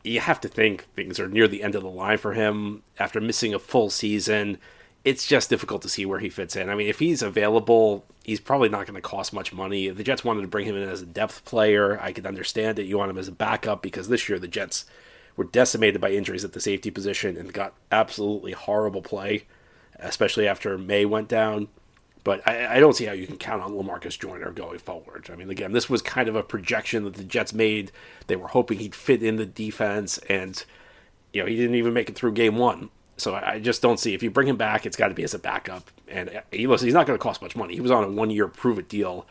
You 0.05 0.21
have 0.21 0.41
to 0.43 0.49
think 0.49 0.87
things 0.95 1.19
are 1.19 1.29
near 1.29 1.49
the 1.49 1.63
end 1.63 1.75
of 1.75 1.83
the 1.83 1.91
line 1.91 2.19
for 2.19 2.33
him 2.33 2.83
after 2.99 3.21
missing 3.21 3.53
a 3.53 3.59
full 3.59 3.91
season. 3.91 4.59
It's 5.07 5.27
just 5.27 5.49
difficult 5.49 5.83
to 5.83 5.89
see 5.89 6.05
where 6.05 6.19
he 6.19 6.29
fits 6.29 6.57
in. 6.57 6.69
I 6.69 6.75
mean, 6.75 6.89
if 6.89 6.99
he's 6.99 7.23
available, 7.23 8.05
he's 8.25 8.41
probably 8.41 8.69
not 8.69 8.87
going 8.87 8.97
to 8.97 9.01
cost 9.01 9.33
much 9.33 9.53
money. 9.53 9.87
If 9.87 9.97
the 9.97 10.03
Jets 10.03 10.25
wanted 10.25 10.43
to 10.43 10.49
bring 10.49 10.67
him 10.67 10.77
in 10.77 10.89
as 10.89 11.01
a 11.01 11.07
depth 11.07 11.45
player, 11.45 11.99
I 12.03 12.13
could 12.13 12.27
understand 12.27 12.81
it. 12.81 12.87
You 12.87 12.99
want 12.99 13.11
him 13.11 13.19
as 13.19 13.29
a 13.29 13.33
backup 13.33 13.83
because 13.83 14.09
this 14.09 14.29
year 14.29 14.41
the 14.41 14.49
Jets 14.49 14.85
were 15.37 15.45
decimated 15.45 16.01
by 16.01 16.11
injuries 16.11 16.45
at 16.45 16.55
the 16.55 16.61
safety 16.61 16.91
position 16.91 17.37
and 17.37 17.53
got 17.53 17.75
absolutely 17.93 18.53
horrible 18.53 19.03
play, 19.03 19.47
especially 20.01 20.49
after 20.49 20.77
Maye 20.77 21.05
went 21.05 21.29
down. 21.29 21.69
But 22.25 22.47
I, 22.49 22.77
I, 22.77 22.81
don't 22.81 22.97
see 22.97 23.05
how 23.05 23.13
you 23.13 23.29
can 23.29 23.37
count 23.37 23.63
on 23.63 23.75
Lamarcus 23.75 24.19
Joyner 24.19 24.51
going 24.51 24.81
forward. 24.81 25.31
I 25.33 25.37
mean, 25.37 25.49
again, 25.49 25.71
this 25.71 25.89
was 25.89 26.03
kind 26.03 26.29
of 26.29 26.35
a 26.35 26.43
projection 26.43 27.05
that 27.05 27.15
the 27.15 27.23
Jets 27.23 27.53
made. 27.53 27.93
They 28.27 28.35
were 28.35 28.49
hoping 28.49 28.81
he'd 28.81 28.97
fit 28.97 29.23
in 29.23 29.37
the 29.37 29.47
defense, 29.47 30.19
and 30.29 30.65
you 31.33 31.43
know 31.43 31.47
he 31.47 31.55
didn't 31.55 31.77
even 31.77 31.93
make 31.93 32.09
it 32.09 32.17
through 32.17 32.33
game 32.33 32.57
one. 32.57 32.91
So 33.17 33.35
I, 33.35 33.59
just 33.59 33.81
don't 33.81 33.99
see 33.99 34.15
if 34.15 34.23
you 34.23 34.31
bring 34.31 34.49
him 34.49 34.57
back, 34.57 34.85
it's 34.85 34.97
got 34.97 35.09
to 35.09 35.15
be 35.15 35.25
as 35.25 35.33
a 35.33 35.39
backup. 35.39 35.91
And 36.07 36.29
uh, 36.29 36.41
he 36.53 36.67
listen, 36.67 36.87
he's 36.87 36.95
not 36.95 37.07
going 37.07 37.19
to 37.19 37.23
cost 37.23 37.41
much 37.41 37.57
money. 37.57 37.75
He 37.75 37.81
was 37.81 37.91
on 37.91 38.05
a 38.05 38.11
one-year 38.11 38.49
prove-it 38.49 38.89
deal 38.89 39.27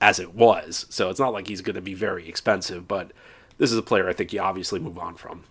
as 0.00 0.18
it 0.18 0.34
was, 0.34 0.86
so 0.90 1.08
it's 1.10 1.20
not 1.20 1.32
like 1.32 1.48
he's 1.48 1.60
going 1.60 1.76
to 1.76 1.80
be 1.80 1.94
very 1.94 2.28
expensive. 2.28 2.88
But 2.88 3.12
this 3.58 3.70
is 3.70 3.78
a 3.78 3.82
player 3.82 4.08
I 4.08 4.12
think 4.12 4.32
you 4.32 4.40
obviously 4.40 4.80
move 4.80 4.98
on 4.98 5.14
from. 5.14 5.44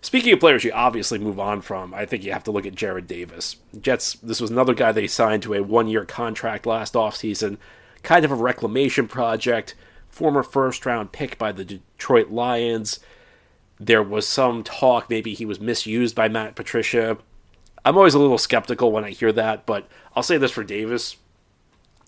Speaking 0.00 0.34
of 0.34 0.40
players 0.40 0.64
you 0.64 0.72
obviously 0.72 1.18
move 1.18 1.40
on 1.40 1.62
from, 1.62 1.94
I 1.94 2.04
think 2.04 2.24
you 2.24 2.32
have 2.32 2.44
to 2.44 2.50
look 2.50 2.66
at 2.66 2.74
Jarrad 2.74 3.06
Davis. 3.06 3.56
Jets, 3.80 4.12
this 4.14 4.38
was 4.38 4.50
another 4.50 4.74
guy 4.74 4.92
they 4.92 5.06
signed 5.06 5.42
to 5.44 5.54
a 5.54 5.62
one 5.62 5.88
year 5.88 6.04
contract 6.04 6.66
last 6.66 6.92
offseason, 6.92 7.56
kind 8.02 8.22
of 8.24 8.30
a 8.30 8.34
reclamation 8.34 9.08
project, 9.08 9.74
former 10.10 10.42
first 10.42 10.84
round 10.84 11.12
pick 11.12 11.38
by 11.38 11.52
the 11.52 11.64
Detroit 11.64 12.28
Lions. 12.28 13.00
There 13.80 14.02
was 14.02 14.28
some 14.28 14.62
talk 14.62 15.08
maybe 15.08 15.32
he 15.32 15.46
was 15.46 15.58
misused 15.58 16.14
by 16.14 16.28
Matt 16.28 16.54
Patricia. 16.54 17.16
I'm 17.84 17.96
always 17.96 18.14
a 18.14 18.18
little 18.18 18.38
skeptical 18.38 18.92
when 18.92 19.04
I 19.04 19.10
hear 19.10 19.32
that, 19.32 19.66
but 19.66 19.88
I'll 20.16 20.22
say 20.22 20.38
this 20.38 20.50
for 20.50 20.64
Davis. 20.64 21.16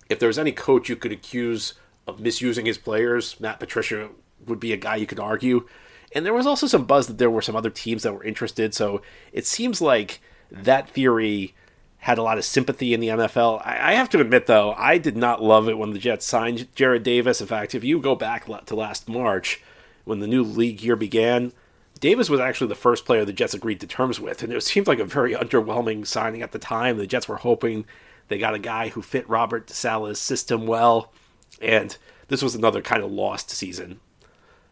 If 0.09 0.19
there's 0.19 0.39
any 0.39 0.53
coach 0.53 0.89
you 0.89 0.97
could 0.97 1.13
accuse 1.13 1.75
of 2.07 2.21
misusing 2.21 2.67
his 2.67 2.79
players, 2.79 3.39
Matt 3.41 3.61
Patricia 3.61 4.11
would 4.47 4.61
be 4.61 4.73
a 4.73 4.77
guy 4.77 4.97
you 4.97 5.07
could 5.07 5.21
argue. 5.21 5.67
And 6.13 6.25
there 6.25 6.33
was 6.33 6.47
also 6.47 6.67
some 6.67 6.85
buzz 6.85 7.09
that 7.09 7.19
there 7.19 7.31
were 7.31 7.43
some 7.43 7.57
other 7.57 7.71
teams 7.71 8.05
that 8.05 8.15
were 8.15 8.25
interested. 8.25 8.75
So 8.75 9.03
it 9.33 9.47
seems 9.47 9.81
like 9.81 10.21
that 10.51 10.89
theory 10.89 11.55
had 11.99 12.19
a 12.19 12.23
lot 12.23 12.39
of 12.39 12.45
sympathy 12.45 12.95
in 12.95 13.01
the 13.01 13.09
NFL. 13.09 13.61
I, 13.65 13.91
I 13.91 13.95
have 13.95 14.09
to 14.11 14.21
admit, 14.21 14.47
though, 14.47 14.73
I 14.75 14.97
did 14.97 15.17
not 15.17 15.43
love 15.43 15.69
it 15.69 15.77
when 15.77 15.93
the 15.93 15.99
Jets 15.99 16.25
signed 16.25 16.69
Jarrad 16.77 17.03
Davis. 17.03 17.41
In 17.41 17.49
fact, 17.49 17.75
if 17.75 17.83
you 17.83 17.99
go 18.01 18.15
back 18.15 18.47
to 18.67 18.77
last 18.77 19.09
March, 19.09 19.61
when 20.05 20.21
the 20.21 20.29
new 20.29 20.45
league 20.45 20.83
year 20.83 20.95
began, 20.95 21.53
Davis 21.99 22.29
was 22.29 22.41
actually 22.41 22.69
the 22.69 22.75
first 22.75 23.05
player 23.05 23.25
the 23.25 23.33
Jets 23.33 23.55
agreed 23.55 23.81
to 23.81 23.87
terms 23.87 24.21
with, 24.21 24.43
and 24.43 24.53
it 24.53 24.63
seemed 24.63 24.87
like 24.87 24.99
a 24.99 25.05
very 25.05 25.35
underwhelming 25.35 26.07
signing 26.07 26.43
at 26.43 26.53
the 26.53 26.59
time. 26.59 26.99
The 26.99 27.07
Jets 27.07 27.29
were 27.29 27.37
hoping 27.37 27.87
they 28.29 28.39
got 28.39 28.55
a 28.55 28.59
guy 28.59 28.89
who 28.89 29.03
fit 29.03 29.29
Robert 29.29 29.71
Saleh's 29.71 30.19
system 30.19 30.67
well, 30.67 31.13
and 31.61 31.97
this 32.29 32.43
was 32.43 32.55
another 32.55 32.83
kind 32.83 33.03
of 33.03 33.11
lost 33.11 33.51
season 33.51 34.01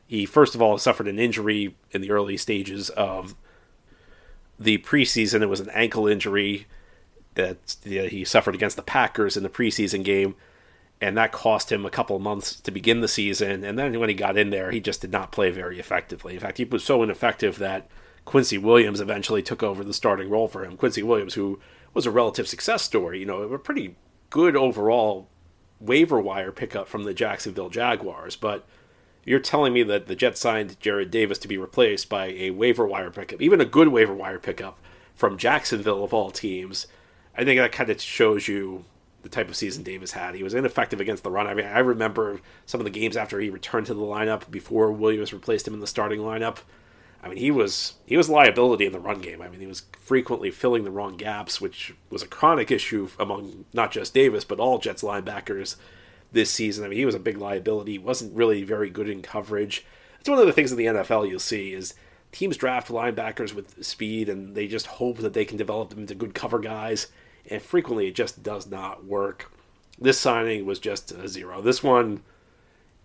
he 0.07 0.27
first 0.27 0.55
of 0.55 0.63
all 0.63 0.79
suffered 0.79 1.09
an 1.09 1.19
injury 1.19 1.75
in 1.91 2.01
the 2.01 2.11
early 2.11 2.37
stages 2.37 2.91
of 2.91 3.35
the 4.59 4.79
preseason. 4.79 5.43
It 5.43 5.49
was 5.49 5.61
an 5.61 5.71
ankle 5.71 6.07
injury 6.07 6.67
that 7.35 7.77
he 7.83 8.25
suffered 8.25 8.55
against 8.55 8.77
the 8.77 8.83
Packers 8.83 9.37
in 9.37 9.43
the 9.43 9.49
preseason 9.49 10.05
game, 10.05 10.37
and 11.01 11.17
that 11.17 11.33
cost 11.33 11.71
him 11.71 11.85
a 11.85 11.91
couple 11.91 12.19
months 12.19 12.61
to 12.61 12.71
begin 12.71 13.01
the 13.01 13.09
season. 13.09 13.65
And 13.65 13.79
then 13.79 13.99
when 13.99 14.09
he 14.09 14.15
got 14.15 14.39
in 14.39 14.51
there, 14.51 14.71
he 14.71 14.81
just 14.81 15.01
did 15.01 15.13
not 15.13 15.33
play 15.33 15.51
very 15.51 15.79
effectively. 15.79 16.35
In 16.35 16.41
fact, 16.41 16.59
he 16.59 16.65
was 16.65 16.85
so 16.85 17.03
ineffective 17.03 17.59
that 17.59 17.89
Quincy 18.25 18.57
Williams 18.59 19.01
eventually 19.01 19.43
took 19.43 19.63
over 19.63 19.85
the 19.85 19.93
starting 19.93 20.31
role 20.31 20.49
for 20.49 20.65
him. 20.65 20.77
Quincy 20.77 21.03
Williams, 21.03 21.35
who 21.35 21.61
was 21.93 22.07
a 22.07 22.11
relative 22.11 22.49
success 22.49 22.83
story, 22.83 23.21
you 23.21 23.27
know, 23.27 23.43
a 23.43 23.59
pretty 23.59 23.97
good 24.31 24.57
overall 24.57 25.29
waiver 25.81 26.21
wire 26.21 26.53
pickup 26.53 26.89
from 26.89 27.05
the 27.05 27.15
Jacksonville 27.15 27.69
Jaguars, 27.69 28.37
but 28.37 28.67
you're 29.25 29.41
telling 29.41 29.73
me 29.73 29.83
that 29.83 30.07
the 30.07 30.17
Jets 30.17 30.41
signed 30.41 30.79
Jarrad 30.81 31.11
Davis 31.11 31.39
to 31.39 31.49
be 31.49 31.59
replaced 31.59 32.09
by 32.09 32.27
a 32.27 32.51
waiver 32.51 32.87
wire 32.87 33.11
pickup, 33.11 33.41
even 33.41 33.61
a 33.61 33.67
good 33.67 33.89
waiver 33.89 34.15
wire 34.15 34.39
pickup 34.39 34.79
from 35.15 35.39
Jacksonville 35.39 36.05
of 36.05 36.13
all 36.13 36.31
teams. 36.31 36.87
I 37.37 37.45
think 37.45 37.59
that 37.59 37.73
kind 37.73 37.91
of 37.91 38.01
shows 38.01 38.49
you 38.49 38.85
the 39.25 39.29
type 39.31 39.49
of 39.49 39.57
season 39.57 39.83
Davis 39.83 40.13
had. 40.13 40.35
He 40.35 40.45
was 40.45 40.55
ineffective 40.55 41.01
against 41.01 41.25
the 41.25 41.31
run. 41.31 41.49
I 41.49 41.55
mean, 41.55 41.67
I 41.67 41.81
remember 41.81 42.41
some 42.67 42.81
of 42.81 42.85
the 42.85 42.91
games 42.91 43.17
after 43.17 43.41
he 43.41 43.51
returned 43.51 43.87
to 43.87 43.95
the 43.95 44.03
lineup 44.03 44.51
before 44.51 44.93
Williams 44.93 45.33
replaced 45.33 45.67
him 45.67 45.75
in 45.75 45.81
the 45.81 45.87
starting 45.87 46.21
lineup. 46.21 46.59
I 47.23 47.29
mean, 47.29 47.39
he 47.39 47.51
was 47.51 47.95
he 48.05 48.19
was 48.19 48.29
liability 48.29 48.85
in 48.85 48.93
the 48.93 49.01
run 49.01 49.23
game. 49.23 49.41
I 49.41 49.49
mean, 49.49 49.61
he 49.61 49.67
was 49.67 49.85
frequently 49.99 50.51
filling 50.51 50.85
the 50.85 50.91
wrong 50.91 51.17
gaps, 51.17 51.59
which 51.59 51.95
was 52.11 52.23
a 52.23 52.29
chronic 52.29 52.71
issue 52.71 53.09
among 53.19 53.65
not 53.73 53.91
just 53.91 54.15
Davis 54.15 54.45
but 54.45 54.61
all 54.61 54.79
Jets 54.79 55.03
linebackers 55.03 55.77
this 56.31 56.51
season. 56.51 56.85
I 56.85 56.89
mean, 56.89 56.99
he 56.99 57.07
was 57.07 57.15
a 57.15 57.21
big 57.21 57.39
liability. 57.39 57.93
He 57.93 57.99
wasn't 57.99 58.37
really 58.37 58.63
very 58.63 58.91
good 58.91 59.09
in 59.09 59.23
coverage. 59.23 59.87
It's 60.21 60.29
one 60.29 60.39
of 60.39 60.47
the 60.47 60.53
things 60.53 60.71
in 60.71 60.77
the 60.79 60.87
NFL 60.87 61.29
you'll 61.29 61.41
see 61.41 61.73
is 61.73 61.95
teams 62.31 62.59
draft 62.59 62.89
linebackers 62.89 63.55
with 63.55 63.83
speed 63.83 64.29
and 64.29 64.55
they 64.55 64.67
just 64.67 64.87
hope 64.87 65.19
that 65.19 65.33
they 65.33 65.47
can 65.47 65.57
develop 65.57 65.91
them 65.91 66.01
into 66.01 66.15
good 66.15 66.35
cover 66.35 66.59
guys. 66.59 67.07
And 67.51 67.63
frequently 67.63 68.09
it 68.09 68.15
just 68.15 68.43
does 68.43 68.67
not 68.67 69.05
work. 69.05 69.51
This 69.99 70.19
signing 70.19 70.65
was 70.65 70.79
just 70.79 71.13
a 71.13 71.29
zero. 71.29 71.61
This 71.61 71.83
one 71.83 72.23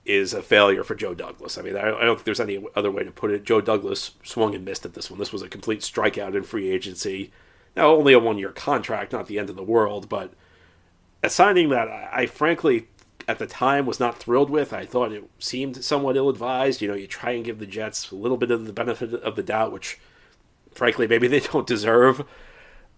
is 0.06 0.34
a 0.34 0.42
failure 0.42 0.84
for 0.84 0.96
Joe 0.96 1.14
Douglas. 1.14 1.58
I 1.58 1.62
mean, 1.62 1.76
I 1.76 1.90
don't 1.90 2.16
think 2.16 2.24
there's 2.24 2.40
any 2.40 2.64
other 2.76 2.90
way 2.90 3.04
to 3.04 3.12
put 3.12 3.32
it. 3.32 3.44
Joe 3.44 3.62
Douglas 3.62 4.12
swung 4.24 4.56
and 4.56 4.66
missed 4.66 4.86
at 4.86 4.94
this 4.94 5.12
one. 5.12 5.20
This 5.20 5.34
was 5.34 5.42
a 5.42 5.50
complete 5.50 5.82
strikeout 5.82 6.36
in 6.36 6.44
free 6.44 6.72
agency. 6.72 7.32
Now, 7.76 7.92
only 7.92 8.14
a 8.14 8.20
one 8.20 8.40
year 8.40 8.52
contract, 8.52 9.12
not 9.12 9.28
the 9.28 9.38
end 9.38 9.50
of 9.50 9.56
the 9.56 9.64
world, 9.64 10.10
but 10.10 10.34
a 11.22 11.30
signing 11.30 11.70
that 11.70 11.88
I, 11.88 12.26
frankly 12.26 12.88
at 13.28 13.38
the 13.38 13.46
time 13.46 13.86
was 13.86 14.00
not 14.00 14.18
thrilled 14.18 14.50
with. 14.50 14.74
I 14.74 14.86
thought 14.86 15.12
it 15.12 15.30
seemed 15.38 15.84
somewhat 15.84 16.18
ill 16.18 16.30
advised. 16.30 16.82
You 16.82 16.88
know, 16.88 16.96
you 16.96 17.06
try 17.06 17.32
and 17.32 17.46
give 17.46 17.60
the 17.60 17.68
Jets 17.68 18.10
a 18.10 18.16
little 18.16 18.38
bit 18.38 18.50
of 18.50 18.66
the 18.66 18.74
benefit 18.74 19.14
of 19.14 19.36
the 19.36 19.44
doubt, 19.44 19.72
which 19.72 20.00
frankly 20.72 21.08
maybe 21.08 21.28
they 21.30 21.40
don't 21.40 21.68
deserve. 21.68 22.26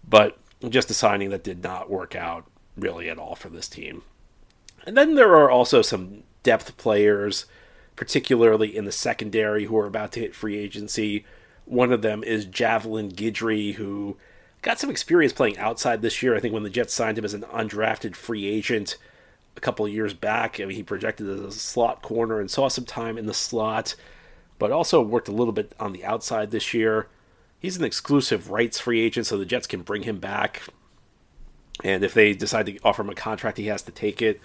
But 0.08 0.38
just 0.70 0.90
a 0.90 0.94
signing 0.94 1.30
that 1.30 1.44
did 1.44 1.62
not 1.62 1.90
work 1.90 2.14
out 2.14 2.46
really 2.76 3.08
at 3.08 3.18
all 3.18 3.34
for 3.34 3.48
this 3.48 3.68
team. 3.68 4.02
And 4.86 4.96
then 4.96 5.14
there 5.14 5.36
are 5.36 5.50
also 5.50 5.82
some 5.82 6.22
depth 6.42 6.76
players, 6.76 7.46
particularly 7.96 8.76
in 8.76 8.84
the 8.84 8.92
secondary, 8.92 9.66
who 9.66 9.76
are 9.76 9.86
about 9.86 10.12
to 10.12 10.20
hit 10.20 10.34
free 10.34 10.58
agency. 10.58 11.24
One 11.64 11.92
of 11.92 12.02
them 12.02 12.24
is 12.24 12.44
Javelin 12.44 13.10
Guidry, 13.10 13.74
who 13.74 14.16
got 14.62 14.78
some 14.78 14.90
experience 14.90 15.32
playing 15.32 15.58
outside 15.58 16.02
this 16.02 16.22
year. 16.22 16.36
I 16.36 16.40
think 16.40 16.54
when 16.54 16.64
the 16.64 16.70
Jets 16.70 16.94
signed 16.94 17.18
him 17.18 17.24
as 17.24 17.34
an 17.34 17.42
undrafted 17.42 18.16
free 18.16 18.46
agent, 18.46 18.96
a 19.56 19.60
couple 19.60 19.86
of 19.86 19.92
years 19.92 20.14
back. 20.14 20.60
I 20.60 20.64
mean, 20.64 20.76
he 20.76 20.82
projected 20.82 21.28
as 21.28 21.40
a 21.40 21.52
slot 21.52 22.02
corner 22.02 22.40
and 22.40 22.50
saw 22.50 22.68
some 22.68 22.84
time 22.84 23.18
in 23.18 23.26
the 23.26 23.34
slot, 23.34 23.94
but 24.58 24.72
also 24.72 25.02
worked 25.02 25.28
a 25.28 25.32
little 25.32 25.52
bit 25.52 25.74
on 25.78 25.92
the 25.92 26.04
outside 26.04 26.50
this 26.50 26.72
year. 26.72 27.08
He's 27.62 27.76
an 27.76 27.84
exclusive 27.84 28.50
rights 28.50 28.80
free 28.80 29.00
agent, 29.00 29.26
so 29.26 29.38
the 29.38 29.46
Jets 29.46 29.68
can 29.68 29.82
bring 29.82 30.02
him 30.02 30.18
back. 30.18 30.64
And 31.84 32.02
if 32.02 32.12
they 32.12 32.32
decide 32.32 32.66
to 32.66 32.78
offer 32.82 33.02
him 33.02 33.08
a 33.08 33.14
contract, 33.14 33.56
he 33.56 33.66
has 33.66 33.82
to 33.82 33.92
take 33.92 34.20
it. 34.20 34.40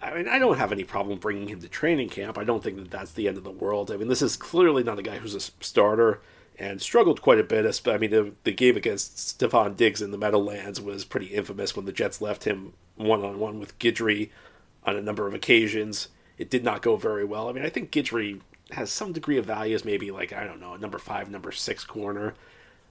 I 0.00 0.14
mean, 0.14 0.26
I 0.26 0.38
don't 0.38 0.56
have 0.56 0.72
any 0.72 0.82
problem 0.82 1.18
bringing 1.18 1.48
him 1.48 1.60
to 1.60 1.68
training 1.68 2.08
camp. 2.08 2.38
I 2.38 2.44
don't 2.44 2.64
think 2.64 2.78
that 2.78 2.90
that's 2.90 3.12
the 3.12 3.28
end 3.28 3.36
of 3.36 3.44
the 3.44 3.50
world. 3.50 3.90
I 3.90 3.98
mean, 3.98 4.08
this 4.08 4.22
is 4.22 4.36
clearly 4.36 4.82
not 4.82 4.98
a 4.98 5.02
guy 5.02 5.18
who's 5.18 5.34
a 5.34 5.40
starter 5.40 6.22
and 6.58 6.80
struggled 6.80 7.20
quite 7.20 7.38
a 7.38 7.44
bit. 7.44 7.80
I 7.86 7.98
mean, 7.98 8.10
the, 8.10 8.32
the 8.44 8.52
game 8.52 8.78
against 8.78 9.16
Stefon 9.38 9.76
Diggs 9.76 10.00
in 10.00 10.10
the 10.10 10.18
Meadowlands 10.18 10.80
was 10.80 11.04
pretty 11.04 11.26
infamous 11.26 11.76
when 11.76 11.84
the 11.84 11.92
Jets 11.92 12.22
left 12.22 12.44
him 12.44 12.72
one 12.96 13.24
on 13.24 13.38
one 13.38 13.60
with 13.60 13.78
Guidry 13.78 14.30
on 14.84 14.96
a 14.96 15.02
number 15.02 15.26
of 15.26 15.34
occasions. 15.34 16.08
It 16.38 16.48
did 16.48 16.64
not 16.64 16.80
go 16.80 16.96
very 16.96 17.24
well. 17.24 17.48
I 17.48 17.52
mean, 17.52 17.64
I 17.64 17.68
think 17.68 17.90
Guidry 17.90 18.40
has 18.70 18.90
some 18.90 19.12
degree 19.12 19.36
of 19.36 19.44
value 19.44 19.74
as 19.74 19.84
maybe 19.84 20.10
like 20.10 20.32
I 20.32 20.44
don't 20.44 20.60
know, 20.60 20.74
a 20.74 20.78
number 20.78 20.98
five, 20.98 21.30
number 21.30 21.52
six 21.52 21.84
corner. 21.84 22.34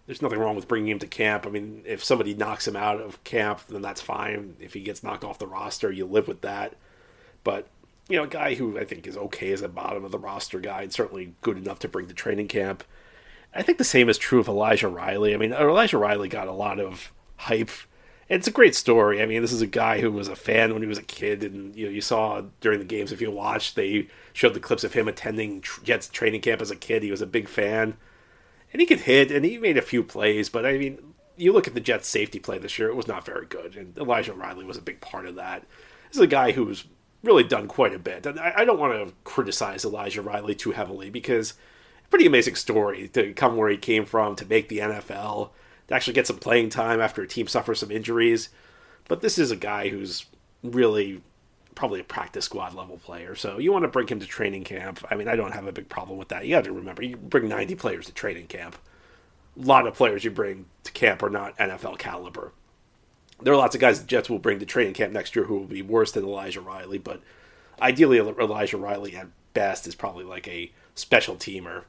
There's 0.06 0.22
nothing 0.22 0.40
wrong 0.40 0.56
with 0.56 0.68
bringing 0.68 0.92
him 0.92 1.00
to 1.00 1.08
camp. 1.08 1.46
I 1.46 1.50
mean, 1.50 1.84
if 1.86 2.04
somebody 2.04 2.34
knocks 2.34 2.68
him 2.68 2.76
out 2.76 3.00
of 3.00 3.24
camp, 3.24 3.62
then 3.68 3.82
that's 3.82 4.02
fine. 4.02 4.56
If 4.60 4.74
he 4.74 4.82
gets 4.82 5.04
knocked 5.04 5.24
off 5.24 5.40
the 5.40 5.48
roster, 5.48 5.92
you 5.92 6.06
live 6.06 6.28
with 6.28 6.42
that. 6.42 6.76
But 7.44 7.68
you 8.10 8.18
know, 8.18 8.24
a 8.24 8.28
guy 8.28 8.56
who 8.56 8.78
I 8.78 8.84
think 8.84 9.08
is 9.08 9.16
okay 9.16 9.54
as 9.54 9.62
a 9.62 9.70
bottom 9.70 10.04
of 10.04 10.12
the 10.12 10.20
roster 10.20 10.60
guy 10.60 10.82
and 10.82 10.92
certainly 10.92 11.36
good 11.42 11.58
enough 11.58 11.80
to 11.80 11.88
bring 11.88 12.08
to 12.08 12.14
training 12.14 12.50
camp. 12.50 12.84
I 13.56 13.62
think 13.62 13.78
the 13.78 13.84
same 13.84 14.10
is 14.10 14.18
true 14.18 14.40
of 14.40 14.48
Elijah 14.48 14.90
Riley. 14.90 15.34
I 15.34 15.38
mean, 15.38 15.54
Elijah 15.54 15.98
Riley 15.98 16.28
got 16.28 16.48
a 16.48 16.54
lot 16.54 16.80
of 16.80 17.14
hype 17.38 17.70
it's 18.30 18.48
a 18.48 18.52
great 18.52 18.76
story. 18.76 19.22
I 19.22 19.26
mean, 19.26 19.42
this 19.42 19.52
is 19.52 19.62
a 19.62 19.68
guy 19.68 20.00
who 20.00 20.12
was 20.12 20.28
a 20.28 20.36
fan 20.36 20.74
when 20.74 20.82
he 20.82 20.88
was 20.88 20.98
a 20.98 21.04
kid, 21.04 21.44
and 21.44 21.76
you 21.76 21.86
know, 21.86 21.92
you 21.92 22.02
saw 22.02 22.42
during 22.62 22.80
the 22.80 22.86
games 22.86 23.12
if 23.12 23.22
you 23.22 23.30
watched, 23.32 23.76
they 23.76 24.08
showed 24.32 24.54
the 24.54 24.60
clips 24.60 24.84
of 24.84 24.94
him 24.94 25.08
attending 25.08 25.64
Jets 25.84 26.08
training 26.08 26.42
camp 26.42 26.62
as 26.62 26.72
a 26.72 26.76
kid. 26.76 27.04
He 27.04 27.12
was 27.12 27.22
a 27.22 27.28
big 27.28 27.48
fan, 27.48 27.98
and 28.74 28.82
he 28.82 28.86
could 28.86 29.02
hit, 29.02 29.32
and 29.32 29.46
he 29.46 29.58
made 29.58 29.78
a 29.78 29.82
few 29.82 30.04
plays. 30.04 30.50
But 30.50 30.66
I 30.66 30.78
mean, 30.78 31.14
you 31.38 31.54
look 31.54 31.68
at 31.68 31.74
the 31.74 31.80
Jets' 31.80 32.08
safety 32.08 32.40
play 32.40 32.58
this 32.58 32.78
year; 32.78 32.90
it 32.90 32.96
was 32.96 33.08
not 33.08 33.26
very 33.26 33.46
good, 33.46 33.78
and 33.78 33.98
Elijah 33.98 34.34
Riley 34.34 34.66
was 34.66 34.78
a 34.78 34.82
big 34.82 35.00
part 35.00 35.26
of 35.26 35.36
that. 35.36 35.64
This 36.10 36.18
is 36.18 36.24
a 36.24 36.28
guy 36.28 36.52
who's 36.52 36.84
really 37.24 37.44
done 37.44 37.68
quite 37.68 37.94
a 37.94 38.00
bit. 38.00 38.26
And 38.26 38.38
I, 38.38 38.54
I 38.58 38.66
don't 38.66 38.80
want 38.80 38.94
to 38.94 39.14
criticize 39.24 39.86
Elijah 39.86 40.22
Riley 40.22 40.56
too 40.56 40.72
heavily 40.72 41.10
because 41.10 41.54
pretty 42.14 42.28
amazing 42.28 42.54
story 42.54 43.08
to 43.08 43.34
come 43.34 43.58
where 43.58 43.72
he 43.72 43.76
came 43.76 44.06
from 44.06 44.36
to 44.36 44.46
make 44.46 44.70
the 44.70 44.78
NFL, 44.78 45.50
to 45.88 45.96
actually 45.96 46.14
get 46.14 46.28
some 46.28 46.38
playing 46.38 46.70
time 46.70 47.02
after 47.02 47.24
a 47.24 47.28
team 47.28 47.48
suffers 47.48 47.80
some 47.80 47.90
injuries. 47.90 48.50
But 49.08 49.22
this 49.22 49.40
is 49.40 49.50
a 49.50 49.56
guy 49.56 49.90
who's 49.90 50.28
really 50.62 51.24
probably 51.76 52.00
a 52.00 52.04
practice 52.04 52.46
squad 52.46 52.74
level 52.74 52.98
player. 52.98 53.36
So 53.36 53.58
you 53.58 53.72
want 53.72 53.84
to 53.84 53.90
bring 53.90 54.08
him 54.08 54.20
to 54.20 54.26
training 54.26 54.64
camp. 54.64 55.04
I 55.10 55.16
mean, 55.16 55.28
I 55.28 55.36
don't 55.36 55.54
have 55.54 55.68
a 55.68 55.72
big 55.72 55.90
problem 55.90 56.18
with 56.18 56.30
that. 56.30 56.46
You 56.46 56.56
have 56.56 56.66
to 56.66 56.74
remember, 56.74 57.04
you 57.04 57.18
bring 57.18 57.48
90 57.48 57.76
players 57.76 58.06
to 58.08 58.14
training 58.14 58.48
camp. 58.48 58.78
A 59.62 59.66
lot 59.66 59.88
of 59.88 59.94
players 59.94 60.24
you 60.24 60.32
bring 60.32 60.66
to 60.84 60.92
camp 60.92 61.22
are 61.24 61.30
not 61.30 61.58
NFL 61.58 62.00
caliber. 62.00 62.54
There 63.42 63.54
are 63.54 63.58
lots 63.58 63.76
of 63.76 63.82
guys 63.82 64.00
the 64.00 64.08
Jets 64.08 64.30
will 64.30 64.40
bring 64.40 64.60
to 64.60 64.66
training 64.66 64.94
camp 64.94 65.12
next 65.14 65.36
year 65.36 65.46
who 65.46 65.58
will 65.58 65.66
be 65.66 65.82
worse 65.82 66.12
than 66.12 66.24
Elijah 66.24 66.62
Riley, 66.62 66.98
but 66.98 67.22
ideally 67.82 68.18
Elijah 68.18 68.78
Riley 68.78 69.16
at 69.16 69.28
best 69.54 69.86
is 69.88 69.96
probably 69.96 70.24
like 70.24 70.48
a 70.48 70.72
special 70.96 71.36
teamer, 71.36 71.84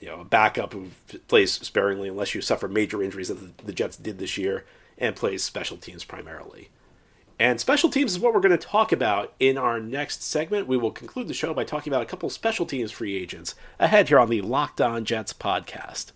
you 0.00 0.08
know, 0.08 0.20
a 0.20 0.24
backup 0.24 0.72
who 0.72 0.88
plays 1.28 1.52
sparingly 1.52 2.08
unless 2.08 2.34
you 2.34 2.40
suffer 2.40 2.68
major 2.68 3.02
injuries 3.02 3.28
that 3.28 3.58
the 3.58 3.72
Jets 3.72 3.96
did 3.96 4.18
this 4.18 4.36
year 4.36 4.64
and 4.98 5.16
plays 5.16 5.42
special 5.42 5.76
teams 5.76 6.04
primarily. 6.04 6.68
And 7.40 7.58
special 7.58 7.88
teams 7.88 8.12
is 8.12 8.18
what 8.20 8.34
we're 8.34 8.40
going 8.40 8.50
to 8.50 8.58
talk 8.58 8.92
about 8.92 9.32
in 9.40 9.56
our 9.56 9.80
next 9.80 10.22
segment. 10.22 10.66
We 10.66 10.76
will 10.76 10.90
conclude 10.90 11.26
the 11.26 11.32
show 11.32 11.54
by 11.54 11.64
talking 11.64 11.90
about 11.90 12.02
a 12.02 12.06
couple 12.06 12.28
special 12.28 12.66
teams 12.66 12.92
free 12.92 13.16
agents 13.16 13.54
ahead 13.78 14.08
here 14.08 14.18
on 14.18 14.28
the 14.28 14.42
Locked 14.42 14.78
On 14.78 15.06
Jets 15.06 15.32
podcast. 15.32 16.12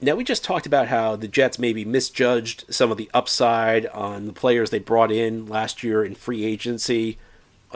Now, 0.00 0.14
we 0.14 0.22
just 0.22 0.44
talked 0.44 0.66
about 0.66 0.86
how 0.86 1.16
the 1.16 1.26
Jets 1.26 1.58
maybe 1.58 1.84
misjudged 1.84 2.72
some 2.72 2.92
of 2.92 2.96
the 2.96 3.10
upside 3.12 3.86
on 3.86 4.26
the 4.26 4.32
players 4.32 4.70
they 4.70 4.78
brought 4.78 5.10
in 5.10 5.46
last 5.46 5.82
year 5.82 6.04
in 6.04 6.14
free 6.14 6.44
agency. 6.44 7.18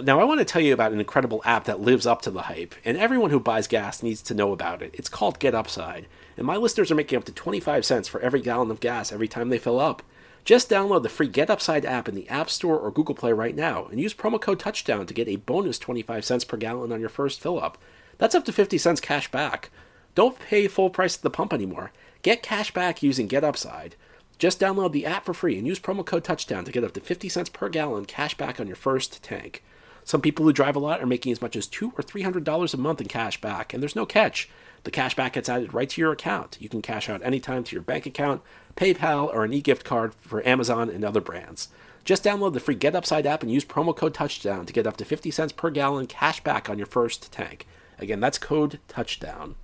Now, 0.00 0.20
I 0.20 0.24
want 0.24 0.38
to 0.38 0.44
tell 0.44 0.62
you 0.62 0.72
about 0.72 0.92
an 0.92 1.00
incredible 1.00 1.42
app 1.44 1.64
that 1.64 1.80
lives 1.80 2.06
up 2.06 2.22
to 2.22 2.30
the 2.30 2.42
hype, 2.42 2.76
and 2.84 2.96
everyone 2.96 3.30
who 3.30 3.40
buys 3.40 3.66
gas 3.66 4.04
needs 4.04 4.22
to 4.22 4.34
know 4.34 4.52
about 4.52 4.80
it. 4.80 4.94
It's 4.94 5.08
called 5.08 5.40
Get 5.40 5.56
Upside, 5.56 6.06
and 6.36 6.46
my 6.46 6.56
listeners 6.56 6.92
are 6.92 6.94
making 6.94 7.18
up 7.18 7.24
to 7.24 7.32
25 7.32 7.84
cents 7.84 8.06
for 8.06 8.20
every 8.20 8.40
gallon 8.40 8.70
of 8.70 8.78
gas 8.78 9.10
every 9.10 9.26
time 9.26 9.48
they 9.48 9.58
fill 9.58 9.80
up. 9.80 10.04
Just 10.44 10.68
download 10.68 11.04
the 11.04 11.08
free 11.08 11.28
Get 11.28 11.50
Upside 11.50 11.84
app 11.84 12.08
in 12.08 12.16
the 12.16 12.28
App 12.28 12.50
Store 12.50 12.76
or 12.76 12.90
Google 12.90 13.14
Play 13.14 13.32
right 13.32 13.54
now 13.54 13.86
and 13.86 14.00
use 14.00 14.12
promo 14.12 14.40
code 14.40 14.58
Touchdown 14.58 15.06
to 15.06 15.14
get 15.14 15.28
a 15.28 15.36
bonus 15.36 15.78
25 15.78 16.24
cents 16.24 16.44
per 16.44 16.56
gallon 16.56 16.90
on 16.90 16.98
your 16.98 17.08
first 17.08 17.40
fill 17.40 17.62
up. 17.62 17.78
That's 18.18 18.34
up 18.34 18.44
to 18.46 18.52
50 18.52 18.76
cents 18.76 19.00
cash 19.00 19.30
back. 19.30 19.70
Don't 20.16 20.38
pay 20.38 20.66
full 20.66 20.90
price 20.90 21.16
at 21.16 21.22
the 21.22 21.30
pump 21.30 21.52
anymore. 21.52 21.92
Get 22.22 22.42
cash 22.42 22.74
back 22.74 23.02
using 23.04 23.28
Get 23.28 23.44
Upside. 23.44 23.94
Just 24.36 24.58
download 24.58 24.90
the 24.90 25.06
app 25.06 25.24
for 25.24 25.32
free 25.32 25.56
and 25.56 25.66
use 25.66 25.78
promo 25.78 26.04
code 26.04 26.24
Touchdown 26.24 26.64
to 26.64 26.72
get 26.72 26.82
up 26.82 26.92
to 26.94 27.00
50 27.00 27.28
cents 27.28 27.48
per 27.48 27.68
gallon 27.68 28.04
cash 28.04 28.36
back 28.36 28.58
on 28.58 28.66
your 28.66 28.74
first 28.74 29.22
tank. 29.22 29.62
Some 30.04 30.20
people 30.20 30.44
who 30.44 30.52
drive 30.52 30.74
a 30.74 30.80
lot 30.80 31.00
are 31.00 31.06
making 31.06 31.30
as 31.30 31.40
much 31.40 31.54
as 31.54 31.68
two 31.68 31.92
or 31.96 32.02
three 32.02 32.22
hundred 32.22 32.42
dollars 32.42 32.74
a 32.74 32.76
month 32.76 33.00
in 33.00 33.06
cash 33.06 33.40
back, 33.40 33.72
and 33.72 33.80
there's 33.80 33.94
no 33.94 34.04
catch. 34.04 34.50
The 34.84 34.90
cash 34.90 35.14
back 35.14 35.34
gets 35.34 35.48
added 35.48 35.74
right 35.74 35.88
to 35.88 36.00
your 36.00 36.12
account. 36.12 36.56
You 36.60 36.68
can 36.68 36.82
cash 36.82 37.08
out 37.08 37.22
anytime 37.24 37.62
to 37.64 37.76
your 37.76 37.82
bank 37.82 38.04
account, 38.06 38.42
PayPal, 38.76 39.32
or 39.32 39.44
an 39.44 39.52
e-gift 39.52 39.84
card 39.84 40.14
for 40.14 40.46
Amazon 40.46 40.90
and 40.90 41.04
other 41.04 41.20
brands. 41.20 41.68
Just 42.04 42.24
download 42.24 42.52
the 42.52 42.60
free 42.60 42.74
Get 42.74 42.96
Upside 42.96 43.26
app 43.26 43.42
and 43.42 43.52
use 43.52 43.64
promo 43.64 43.94
code 43.94 44.14
Touchdown 44.14 44.66
to 44.66 44.72
get 44.72 44.86
up 44.86 44.96
to 44.96 45.04
50 45.04 45.30
cents 45.30 45.52
per 45.52 45.70
gallon 45.70 46.06
cash 46.06 46.42
back 46.42 46.68
on 46.68 46.78
your 46.78 46.86
first 46.86 47.30
tank. 47.30 47.66
Again, 47.98 48.18
that's 48.18 48.38
code 48.38 48.80
Touchdown. 48.88 49.54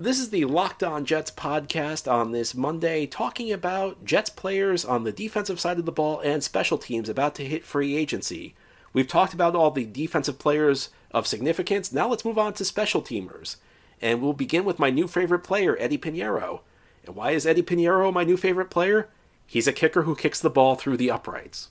This 0.00 0.18
is 0.18 0.30
the 0.30 0.46
Locked 0.46 0.82
On 0.82 1.04
Jets 1.04 1.30
podcast 1.30 2.10
on 2.10 2.32
this 2.32 2.54
Monday, 2.54 3.06
talking 3.06 3.52
about 3.52 4.04
Jets 4.06 4.30
players 4.30 4.86
on 4.86 5.04
the 5.04 5.12
defensive 5.12 5.60
side 5.60 5.78
of 5.78 5.84
the 5.84 5.92
ball 5.92 6.18
and 6.20 6.42
special 6.42 6.78
teams 6.78 7.10
about 7.10 7.34
to 7.34 7.44
hit 7.44 7.64
free 7.64 7.94
agency. 7.94 8.54
We've 8.94 9.06
talked 9.06 9.34
about 9.34 9.54
all 9.54 9.70
the 9.70 9.84
defensive 9.84 10.38
players 10.38 10.88
of 11.12 11.26
significance. 11.26 11.92
Now 11.92 12.08
let's 12.08 12.24
move 12.24 12.38
on 12.38 12.54
to 12.54 12.64
special 12.64 13.02
teamers. 13.02 13.56
And 14.02 14.20
we'll 14.20 14.32
begin 14.32 14.64
with 14.64 14.80
my 14.80 14.90
new 14.90 15.06
favorite 15.06 15.44
player, 15.44 15.76
Eddy 15.78 15.96
Piñeiro. 15.96 16.60
And 17.06 17.14
why 17.14 17.30
is 17.30 17.46
Eddy 17.46 17.62
Piñeiro 17.62 18.12
my 18.12 18.24
new 18.24 18.36
favorite 18.36 18.68
player? 18.68 19.08
He's 19.46 19.68
a 19.68 19.72
kicker 19.72 20.02
who 20.02 20.16
kicks 20.16 20.40
the 20.40 20.50
ball 20.50 20.74
through 20.74 20.96
the 20.96 21.10
uprights. 21.10 21.68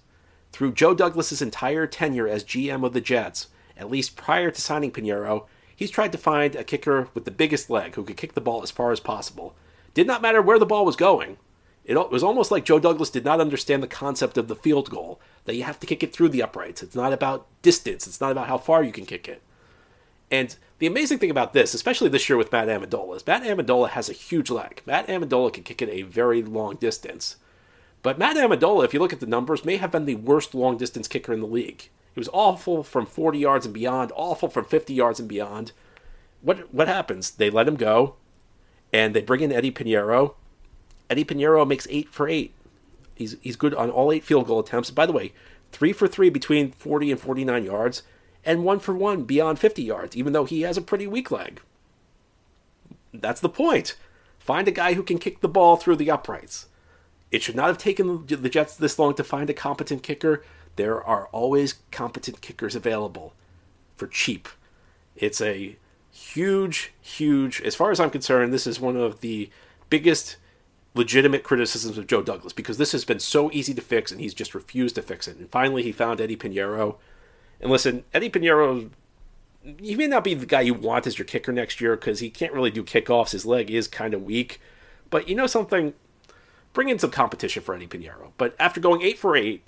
Through 0.53 0.73
Joe 0.73 0.93
Douglas's 0.93 1.41
entire 1.41 1.87
tenure 1.87 2.27
as 2.27 2.43
GM 2.43 2.85
of 2.85 2.93
the 2.93 3.01
Jets, 3.01 3.47
at 3.77 3.91
least 3.91 4.15
prior 4.15 4.49
to 4.49 4.61
signing 4.61 4.91
Piñeiro, 4.91 5.45
he's 5.75 5.91
tried 5.91 6.11
to 6.13 6.17
find 6.17 6.55
a 6.55 6.63
kicker 6.63 7.09
with 7.13 7.25
the 7.25 7.31
biggest 7.31 7.69
leg 7.69 7.95
who 7.95 8.03
could 8.03 8.17
kick 8.17 8.33
the 8.33 8.41
ball 8.41 8.63
as 8.63 8.71
far 8.71 8.91
as 8.91 8.99
possible. 8.99 9.53
Did 9.93 10.07
not 10.07 10.21
matter 10.21 10.41
where 10.41 10.59
the 10.59 10.65
ball 10.65 10.85
was 10.85 10.95
going. 10.95 11.37
It 11.83 12.11
was 12.11 12.23
almost 12.23 12.51
like 12.51 12.63
Joe 12.63 12.79
Douglas 12.79 13.09
did 13.09 13.25
not 13.25 13.41
understand 13.41 13.81
the 13.81 13.87
concept 13.87 14.37
of 14.37 14.47
the 14.47 14.55
field 14.55 14.89
goal, 14.89 15.19
that 15.45 15.55
you 15.55 15.63
have 15.63 15.79
to 15.79 15.87
kick 15.87 16.03
it 16.03 16.13
through 16.13 16.29
the 16.29 16.43
uprights. 16.43 16.83
It's 16.83 16.95
not 16.95 17.11
about 17.11 17.47
distance, 17.61 18.05
it's 18.07 18.21
not 18.21 18.31
about 18.31 18.47
how 18.47 18.57
far 18.57 18.83
you 18.83 18.91
can 18.91 19.05
kick 19.05 19.27
it. 19.27 19.41
And 20.31 20.55
the 20.79 20.87
amazing 20.87 21.19
thing 21.19 21.29
about 21.29 21.51
this, 21.51 21.73
especially 21.73 22.09
this 22.09 22.29
year 22.29 22.37
with 22.37 22.51
Matt 22.53 22.69
Ammendola, 22.69 23.17
is 23.17 23.27
Matt 23.27 23.43
Ammendola 23.43 23.89
has 23.89 24.09
a 24.09 24.13
huge 24.13 24.49
leg. 24.49 24.81
Matt 24.85 25.07
Ammendola 25.07 25.51
can 25.51 25.63
kick 25.63 25.81
it 25.81 25.89
a 25.89 26.03
very 26.03 26.41
long 26.41 26.77
distance. 26.77 27.35
But 28.01 28.17
Matt 28.17 28.37
Ammendola, 28.37 28.85
if 28.85 28.93
you 28.93 28.99
look 29.01 29.13
at 29.13 29.19
the 29.19 29.25
numbers, 29.25 29.65
may 29.65 29.75
have 29.75 29.91
been 29.91 30.05
the 30.05 30.15
worst 30.15 30.55
long 30.55 30.77
distance 30.77 31.09
kicker 31.09 31.33
in 31.33 31.41
the 31.41 31.45
league. 31.45 31.89
He 32.13 32.19
was 32.19 32.29
awful 32.31 32.81
from 32.81 33.05
40 33.05 33.37
yards 33.37 33.65
and 33.65 33.73
beyond, 33.73 34.11
awful 34.15 34.49
from 34.49 34.65
50 34.65 34.93
yards 34.93 35.19
and 35.19 35.29
beyond. 35.29 35.73
What 36.41 36.73
what 36.73 36.87
happens? 36.87 37.29
They 37.31 37.49
let 37.49 37.67
him 37.67 37.75
go, 37.75 38.15
and 38.91 39.13
they 39.13 39.21
bring 39.21 39.41
in 39.41 39.51
Eddy 39.51 39.71
Piñeiro. 39.71 40.33
Eddy 41.09 41.23
Piñeiro 41.23 41.67
makes 41.67 41.87
eight 41.89 42.09
for 42.09 42.27
eight. 42.27 42.53
He's 43.13 43.35
he's 43.41 43.55
good 43.55 43.75
on 43.75 43.91
all 43.91 44.11
eight 44.11 44.23
field 44.23 44.47
goal 44.47 44.59
attempts. 44.59 44.89
By 44.89 45.05
the 45.05 45.11
way, 45.11 45.33
three 45.71 45.93
for 45.93 46.07
three 46.07 46.29
between 46.29 46.71
40 46.71 47.11
and 47.11 47.21
49 47.21 47.63
yards 47.63 48.01
and 48.45 48.63
one 48.63 48.79
for 48.79 48.93
one 48.93 49.23
beyond 49.23 49.59
50 49.59 49.83
yards, 49.83 50.15
even 50.15 50.33
though 50.33 50.45
he 50.45 50.61
has 50.61 50.77
a 50.77 50.81
pretty 50.81 51.07
weak 51.07 51.31
leg. 51.31 51.61
That's 53.13 53.41
the 53.41 53.49
point. 53.49 53.95
Find 54.39 54.67
a 54.67 54.71
guy 54.71 54.93
who 54.93 55.03
can 55.03 55.19
kick 55.19 55.41
the 55.41 55.49
ball 55.49 55.77
through 55.77 55.97
the 55.97 56.09
uprights. 56.09 56.67
It 57.29 57.43
should 57.43 57.55
not 57.55 57.67
have 57.67 57.77
taken 57.77 58.25
the 58.25 58.49
Jets 58.49 58.75
this 58.75 58.99
long 58.99 59.13
to 59.15 59.23
find 59.23 59.49
a 59.49 59.53
competent 59.53 60.03
kicker. 60.03 60.43
There 60.75 61.01
are 61.01 61.27
always 61.27 61.75
competent 61.91 62.41
kickers 62.41 62.75
available 62.75 63.33
for 63.95 64.07
cheap. 64.07 64.49
It's 65.15 65.41
a 65.41 65.77
huge, 66.11 66.93
huge, 66.99 67.61
as 67.61 67.75
far 67.75 67.91
as 67.91 67.99
I'm 67.99 68.09
concerned, 68.09 68.53
this 68.53 68.67
is 68.67 68.79
one 68.79 68.97
of 68.97 69.21
the 69.21 69.49
biggest 69.89 70.37
legitimate 70.93 71.43
criticisms 71.43 71.97
of 71.97 72.07
Joe 72.07 72.21
Douglas 72.21 72.51
because 72.51 72.77
this 72.77 72.91
has 72.91 73.05
been 73.05 73.19
so 73.19 73.49
easy 73.51 73.73
to 73.73 73.81
fix 73.81 74.11
and 74.11 74.19
he's 74.19 74.33
just 74.33 74.53
refused 74.53 74.95
to 74.95 75.01
fix 75.01 75.27
it. 75.27 75.37
And 75.37 75.49
finally, 75.49 75.83
he 75.83 75.91
found 75.91 76.19
Eddy 76.19 76.35
Piñeiro 76.35 76.97
and 77.61 77.71
listen, 77.71 78.03
Eddy 78.13 78.29
Piñeiro, 78.29 78.89
he 79.79 79.95
may 79.95 80.07
not 80.07 80.23
be 80.23 80.33
the 80.33 80.45
guy 80.45 80.61
you 80.61 80.73
want 80.73 81.07
as 81.07 81.17
your 81.17 81.25
kicker 81.25 81.51
next 81.51 81.79
year 81.79 81.95
because 81.95 82.19
he 82.19 82.29
can't 82.29 82.53
really 82.53 82.71
do 82.71 82.83
kickoffs. 82.83 83.31
His 83.31 83.45
leg 83.45 83.69
is 83.69 83.87
kind 83.87 84.13
of 84.13 84.23
weak. 84.23 84.59
But 85.09 85.29
you 85.29 85.35
know 85.35 85.47
something? 85.47 85.93
Bring 86.73 86.89
in 86.89 86.99
some 86.99 87.11
competition 87.11 87.61
for 87.61 87.75
Eddy 87.75 87.87
Piñeiro. 87.87 88.31
But 88.37 88.55
after 88.59 88.79
going 88.79 89.01
eight 89.01 89.19
for 89.19 89.35
eight, 89.35 89.63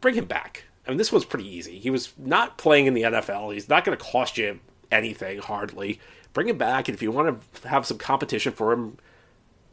bring 0.00 0.14
him 0.14 0.26
back. 0.26 0.64
I 0.86 0.90
mean, 0.90 0.98
this 0.98 1.12
was 1.12 1.24
pretty 1.24 1.48
easy. 1.48 1.78
He 1.78 1.90
was 1.90 2.12
not 2.16 2.58
playing 2.58 2.86
in 2.86 2.94
the 2.94 3.02
NFL. 3.02 3.52
He's 3.52 3.68
not 3.68 3.84
going 3.84 3.96
to 3.96 4.04
cost 4.04 4.38
you 4.38 4.60
anything, 4.90 5.38
hardly. 5.38 6.00
Bring 6.32 6.48
him 6.48 6.58
back, 6.58 6.88
and 6.88 6.94
if 6.94 7.02
you 7.02 7.10
want 7.10 7.42
to 7.62 7.68
have 7.68 7.86
some 7.86 7.98
competition 7.98 8.52
for 8.52 8.72
him, 8.72 8.98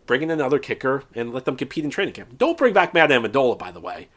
bring 0.06 0.24
in 0.24 0.32
another 0.32 0.58
kicker 0.58 1.04
and 1.14 1.34
let 1.34 1.46
them 1.46 1.56
compete 1.56 1.84
in 1.84 1.92
training 1.92 2.14
camp. 2.14 2.38
Don't 2.38 2.58
bring 2.58 2.74
back 2.74 2.94
Matt 2.94 3.10
Ammendola, 3.10 3.58
by 3.58 3.72
the 3.72 3.80
way. 3.80 4.08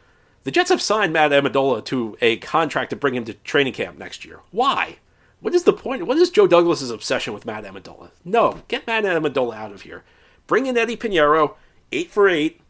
The 0.42 0.50
Jets 0.50 0.70
have 0.70 0.80
signed 0.80 1.12
Matt 1.12 1.32
Ammendola 1.32 1.84
to 1.86 2.16
a 2.22 2.38
contract 2.38 2.90
to 2.90 2.96
bring 2.96 3.14
him 3.14 3.26
to 3.26 3.34
training 3.34 3.74
camp 3.74 3.98
next 3.98 4.24
year. 4.24 4.40
Why? 4.50 4.96
What 5.40 5.54
is 5.54 5.64
the 5.64 5.72
point? 5.72 6.06
What 6.06 6.16
is 6.16 6.30
Joe 6.30 6.46
Douglas's 6.46 6.90
obsession 6.90 7.34
with 7.34 7.44
Matt 7.44 7.64
Ammendola? 7.64 8.10
No, 8.24 8.62
get 8.68 8.86
Matt 8.86 9.04
Ammendola 9.04 9.54
out 9.54 9.72
of 9.72 9.82
here. 9.82 10.02
Bring 10.46 10.66
in 10.66 10.78
Eddy 10.78 10.96
Piñeiro, 10.96 11.56
eight 11.92 12.10
for 12.10 12.28
eight. 12.28 12.60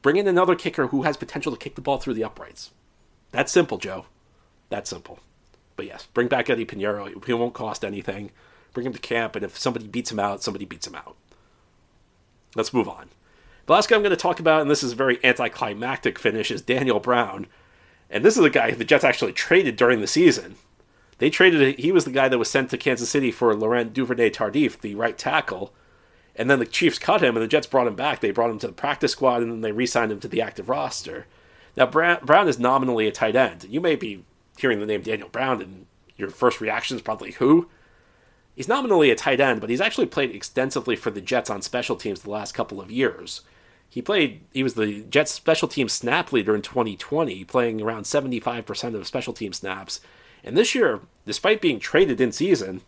Bring 0.00 0.16
in 0.16 0.26
another 0.26 0.54
kicker 0.54 0.86
who 0.86 1.02
has 1.02 1.16
potential 1.16 1.52
to 1.52 1.58
kick 1.58 1.74
the 1.74 1.80
ball 1.80 1.98
through 1.98 2.14
the 2.14 2.24
uprights. 2.24 2.70
That's 3.30 3.52
simple, 3.52 3.76
Joe. 3.76 4.06
That's 4.70 4.88
simple. 4.88 5.18
But 5.76 5.86
yes, 5.86 6.06
bring 6.14 6.28
back 6.28 6.48
Eddy 6.48 6.64
Piñeiro. 6.64 7.24
He 7.24 7.32
won't 7.32 7.54
cost 7.54 7.84
anything. 7.84 8.30
Bring 8.72 8.86
him 8.86 8.92
to 8.92 8.98
camp, 8.98 9.36
and 9.36 9.44
if 9.44 9.58
somebody 9.58 9.86
beats 9.86 10.10
him 10.10 10.18
out, 10.18 10.42
somebody 10.42 10.64
beats 10.64 10.86
him 10.86 10.94
out. 10.94 11.16
Let's 12.54 12.72
move 12.72 12.88
on. 12.88 13.10
The 13.68 13.74
last 13.74 13.90
guy 13.90 13.96
I'm 13.96 14.02
going 14.02 14.08
to 14.12 14.16
talk 14.16 14.40
about, 14.40 14.62
and 14.62 14.70
this 14.70 14.82
is 14.82 14.92
a 14.92 14.96
very 14.96 15.22
anticlimactic 15.22 16.18
finish, 16.18 16.50
is 16.50 16.62
Daniel 16.62 17.00
Brown. 17.00 17.46
And 18.08 18.24
this 18.24 18.38
is 18.38 18.42
a 18.42 18.48
guy 18.48 18.70
the 18.70 18.82
Jets 18.82 19.04
actually 19.04 19.34
traded 19.34 19.76
during 19.76 20.00
the 20.00 20.06
season. 20.06 20.56
They 21.18 21.28
traded, 21.28 21.78
he 21.78 21.92
was 21.92 22.06
the 22.06 22.10
guy 22.10 22.30
that 22.30 22.38
was 22.38 22.48
sent 22.48 22.70
to 22.70 22.78
Kansas 22.78 23.10
City 23.10 23.30
for 23.30 23.54
Laurent 23.54 23.92
Duvernay 23.92 24.30
Tardif, 24.30 24.80
the 24.80 24.94
right 24.94 25.18
tackle. 25.18 25.74
And 26.34 26.48
then 26.48 26.60
the 26.60 26.64
Chiefs 26.64 26.98
cut 26.98 27.22
him, 27.22 27.36
and 27.36 27.44
the 27.44 27.46
Jets 27.48 27.66
brought 27.66 27.86
him 27.86 27.94
back. 27.94 28.20
They 28.20 28.30
brought 28.30 28.48
him 28.48 28.58
to 28.60 28.68
the 28.68 28.72
practice 28.72 29.12
squad, 29.12 29.42
and 29.42 29.52
then 29.52 29.60
they 29.60 29.72
re 29.72 29.84
signed 29.84 30.12
him 30.12 30.20
to 30.20 30.28
the 30.28 30.40
active 30.40 30.70
roster. 30.70 31.26
Now, 31.76 31.84
Brown 31.84 32.48
is 32.48 32.58
nominally 32.58 33.06
a 33.06 33.12
tight 33.12 33.36
end. 33.36 33.66
You 33.68 33.82
may 33.82 33.96
be 33.96 34.24
hearing 34.56 34.80
the 34.80 34.86
name 34.86 35.02
Daniel 35.02 35.28
Brown, 35.28 35.60
and 35.60 35.84
your 36.16 36.30
first 36.30 36.62
reaction 36.62 36.96
is 36.96 37.02
probably 37.02 37.32
who? 37.32 37.68
He's 38.56 38.66
nominally 38.66 39.10
a 39.10 39.14
tight 39.14 39.40
end, 39.40 39.60
but 39.60 39.68
he's 39.68 39.82
actually 39.82 40.06
played 40.06 40.34
extensively 40.34 40.96
for 40.96 41.10
the 41.10 41.20
Jets 41.20 41.50
on 41.50 41.60
special 41.60 41.96
teams 41.96 42.22
the 42.22 42.30
last 42.30 42.54
couple 42.54 42.80
of 42.80 42.90
years. 42.90 43.42
He 43.88 44.02
played. 44.02 44.42
He 44.52 44.62
was 44.62 44.74
the 44.74 45.02
Jets 45.04 45.32
special 45.32 45.68
team 45.68 45.88
snap 45.88 46.32
leader 46.32 46.54
in 46.54 46.62
2020, 46.62 47.44
playing 47.44 47.80
around 47.80 48.04
75% 48.04 48.94
of 48.94 49.06
special 49.06 49.32
team 49.32 49.52
snaps. 49.52 50.00
And 50.44 50.56
this 50.56 50.74
year, 50.74 51.00
despite 51.26 51.60
being 51.60 51.80
traded 51.80 52.20
in 52.20 52.32
season, 52.32 52.82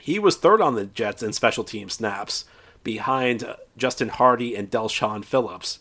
he 0.00 0.18
was 0.18 0.36
third 0.36 0.60
on 0.60 0.74
the 0.74 0.86
Jets 0.86 1.22
in 1.22 1.32
special 1.32 1.64
team 1.64 1.88
snaps 1.88 2.44
behind 2.82 3.44
uh, 3.44 3.56
Justin 3.76 4.08
Hardy 4.08 4.54
and 4.54 4.70
Del'Shawn 4.70 5.24
Phillips. 5.24 5.80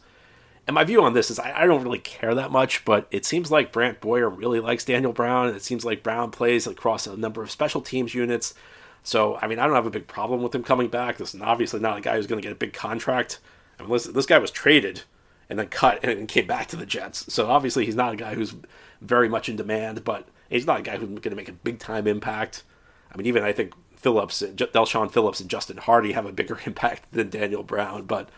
And 0.67 0.75
my 0.75 0.83
view 0.83 1.03
on 1.03 1.13
this 1.13 1.31
is 1.31 1.39
I, 1.39 1.61
I, 1.61 1.65
don't 1.65 1.83
really 1.83 1.99
care 1.99 2.35
that 2.35 2.51
much, 2.51 2.85
but 2.85 3.07
it 3.09 3.25
seems 3.25 3.49
like 3.49 3.71
Brant 3.71 4.01
Boyer 4.01 4.29
really 4.29 4.59
likes 4.59 4.85
Daniel 4.85 5.13
Brown, 5.13 5.47
and 5.47 5.55
it 5.55 5.63
seems 5.63 5.83
like 5.83 6.03
Brown 6.03 6.29
plays 6.29 6.67
across 6.67 7.07
a 7.07 7.17
number 7.17 7.41
of 7.41 7.49
special 7.49 7.81
teams 7.81 8.13
units. 8.13 8.53
So, 9.01 9.37
I 9.41 9.47
mean, 9.47 9.57
I 9.57 9.65
don't 9.65 9.75
have 9.75 9.87
a 9.87 9.91
big 9.91 10.07
problem 10.07 10.43
with 10.43 10.53
him 10.53 10.63
coming 10.63 10.89
back. 10.89 11.17
This 11.17 11.33
is 11.33 11.41
obviously 11.41 11.79
not 11.79 11.97
a 11.97 12.01
guy 12.01 12.17
who's 12.17 12.27
going 12.27 12.41
to 12.41 12.45
get 12.45 12.51
a 12.51 12.59
big 12.59 12.73
contract. 12.73 13.39
I 13.79 13.83
mean, 13.83 13.91
listen, 13.91 14.13
this 14.13 14.25
guy 14.25 14.37
was 14.37 14.51
traded 14.51 15.03
and 15.49 15.57
then 15.57 15.67
cut 15.67 16.03
and 16.03 16.27
came 16.27 16.47
back 16.47 16.67
to 16.67 16.75
the 16.75 16.85
Jets. 16.85 17.31
So 17.33 17.47
obviously 17.47 17.85
he's 17.85 17.95
not 17.95 18.13
a 18.13 18.17
guy 18.17 18.35
who's 18.35 18.53
very 19.01 19.29
much 19.29 19.49
in 19.49 19.55
demand, 19.55 20.03
but 20.03 20.27
he's 20.49 20.67
not 20.67 20.79
a 20.79 20.83
guy 20.83 20.97
who's 20.97 21.07
going 21.07 21.21
to 21.21 21.35
make 21.35 21.49
a 21.49 21.53
big 21.53 21.79
time 21.79 22.07
impact. 22.07 22.63
I 23.11 23.17
mean, 23.17 23.25
even 23.25 23.43
I 23.43 23.51
think 23.51 23.73
Phillips, 23.95 24.41
Del'Shawn 24.41 25.11
Phillips, 25.11 25.39
and 25.39 25.49
Justin 25.49 25.77
Hardy 25.77 26.11
have 26.11 26.25
a 26.25 26.31
bigger 26.31 26.59
impact 26.65 27.11
than 27.11 27.29
Daniel 27.29 27.63
Brown. 27.63 28.03
But 28.03 28.29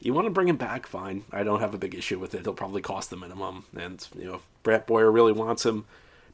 you 0.00 0.14
want 0.14 0.26
to 0.26 0.30
bring 0.30 0.48
him 0.48 0.56
back, 0.56 0.86
fine. 0.86 1.24
I 1.32 1.42
don't 1.42 1.60
have 1.60 1.74
a 1.74 1.78
big 1.78 1.94
issue 1.94 2.18
with 2.18 2.34
it. 2.34 2.42
He'll 2.42 2.54
probably 2.54 2.82
cost 2.82 3.10
the 3.10 3.16
minimum, 3.16 3.64
and 3.76 4.06
you 4.16 4.24
know, 4.24 4.34
if 4.34 4.42
Brant 4.62 4.86
Boyer 4.86 5.10
really 5.10 5.32
wants 5.32 5.64
him, 5.64 5.84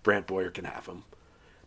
Brant 0.03 0.27
Boyer 0.27 0.51
can 0.51 0.65
have 0.65 0.87
him. 0.87 1.05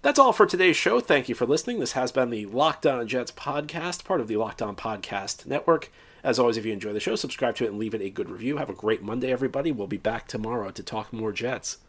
That's 0.02 0.20
all 0.20 0.34
for 0.34 0.46
today's 0.46 0.76
show. 0.76 1.00
Thank 1.00 1.30
you 1.30 1.36
for 1.36 1.46
listening. 1.46 1.80
This 1.80 1.94
has 1.94 2.12
been 2.12 2.30
the 2.30 2.46
Locked 2.48 2.86
On 2.86 3.08
Jets 3.08 3.32
podcast, 3.32 4.04
part 4.04 4.20
of 4.20 4.28
the 4.28 4.36
Locked 4.36 4.62
On 4.62 4.76
Podcast 4.76 5.46
Network. 5.46 5.90
As 6.24 6.40
always, 6.40 6.56
if 6.56 6.66
you 6.66 6.72
enjoy 6.72 6.94
the 6.94 7.02
show, 7.02 7.18
subscribe 7.18 7.58
to 7.58 7.66
it 7.66 7.72
and 7.72 7.78
leave 7.78 7.94
it 7.94 8.02
a 8.02 8.10
good 8.10 8.30
review. 8.30 8.56
Have 8.56 8.70
a 8.70 8.74
great 8.74 9.04
Monday, 9.04 9.30
everybody. 9.30 9.74
We'll 9.74 9.88
be 9.88 9.98
back 9.98 10.26
tomorrow 10.26 10.72
to 10.72 10.82
talk 10.82 11.12
more 11.12 11.34
Jets. 11.34 11.80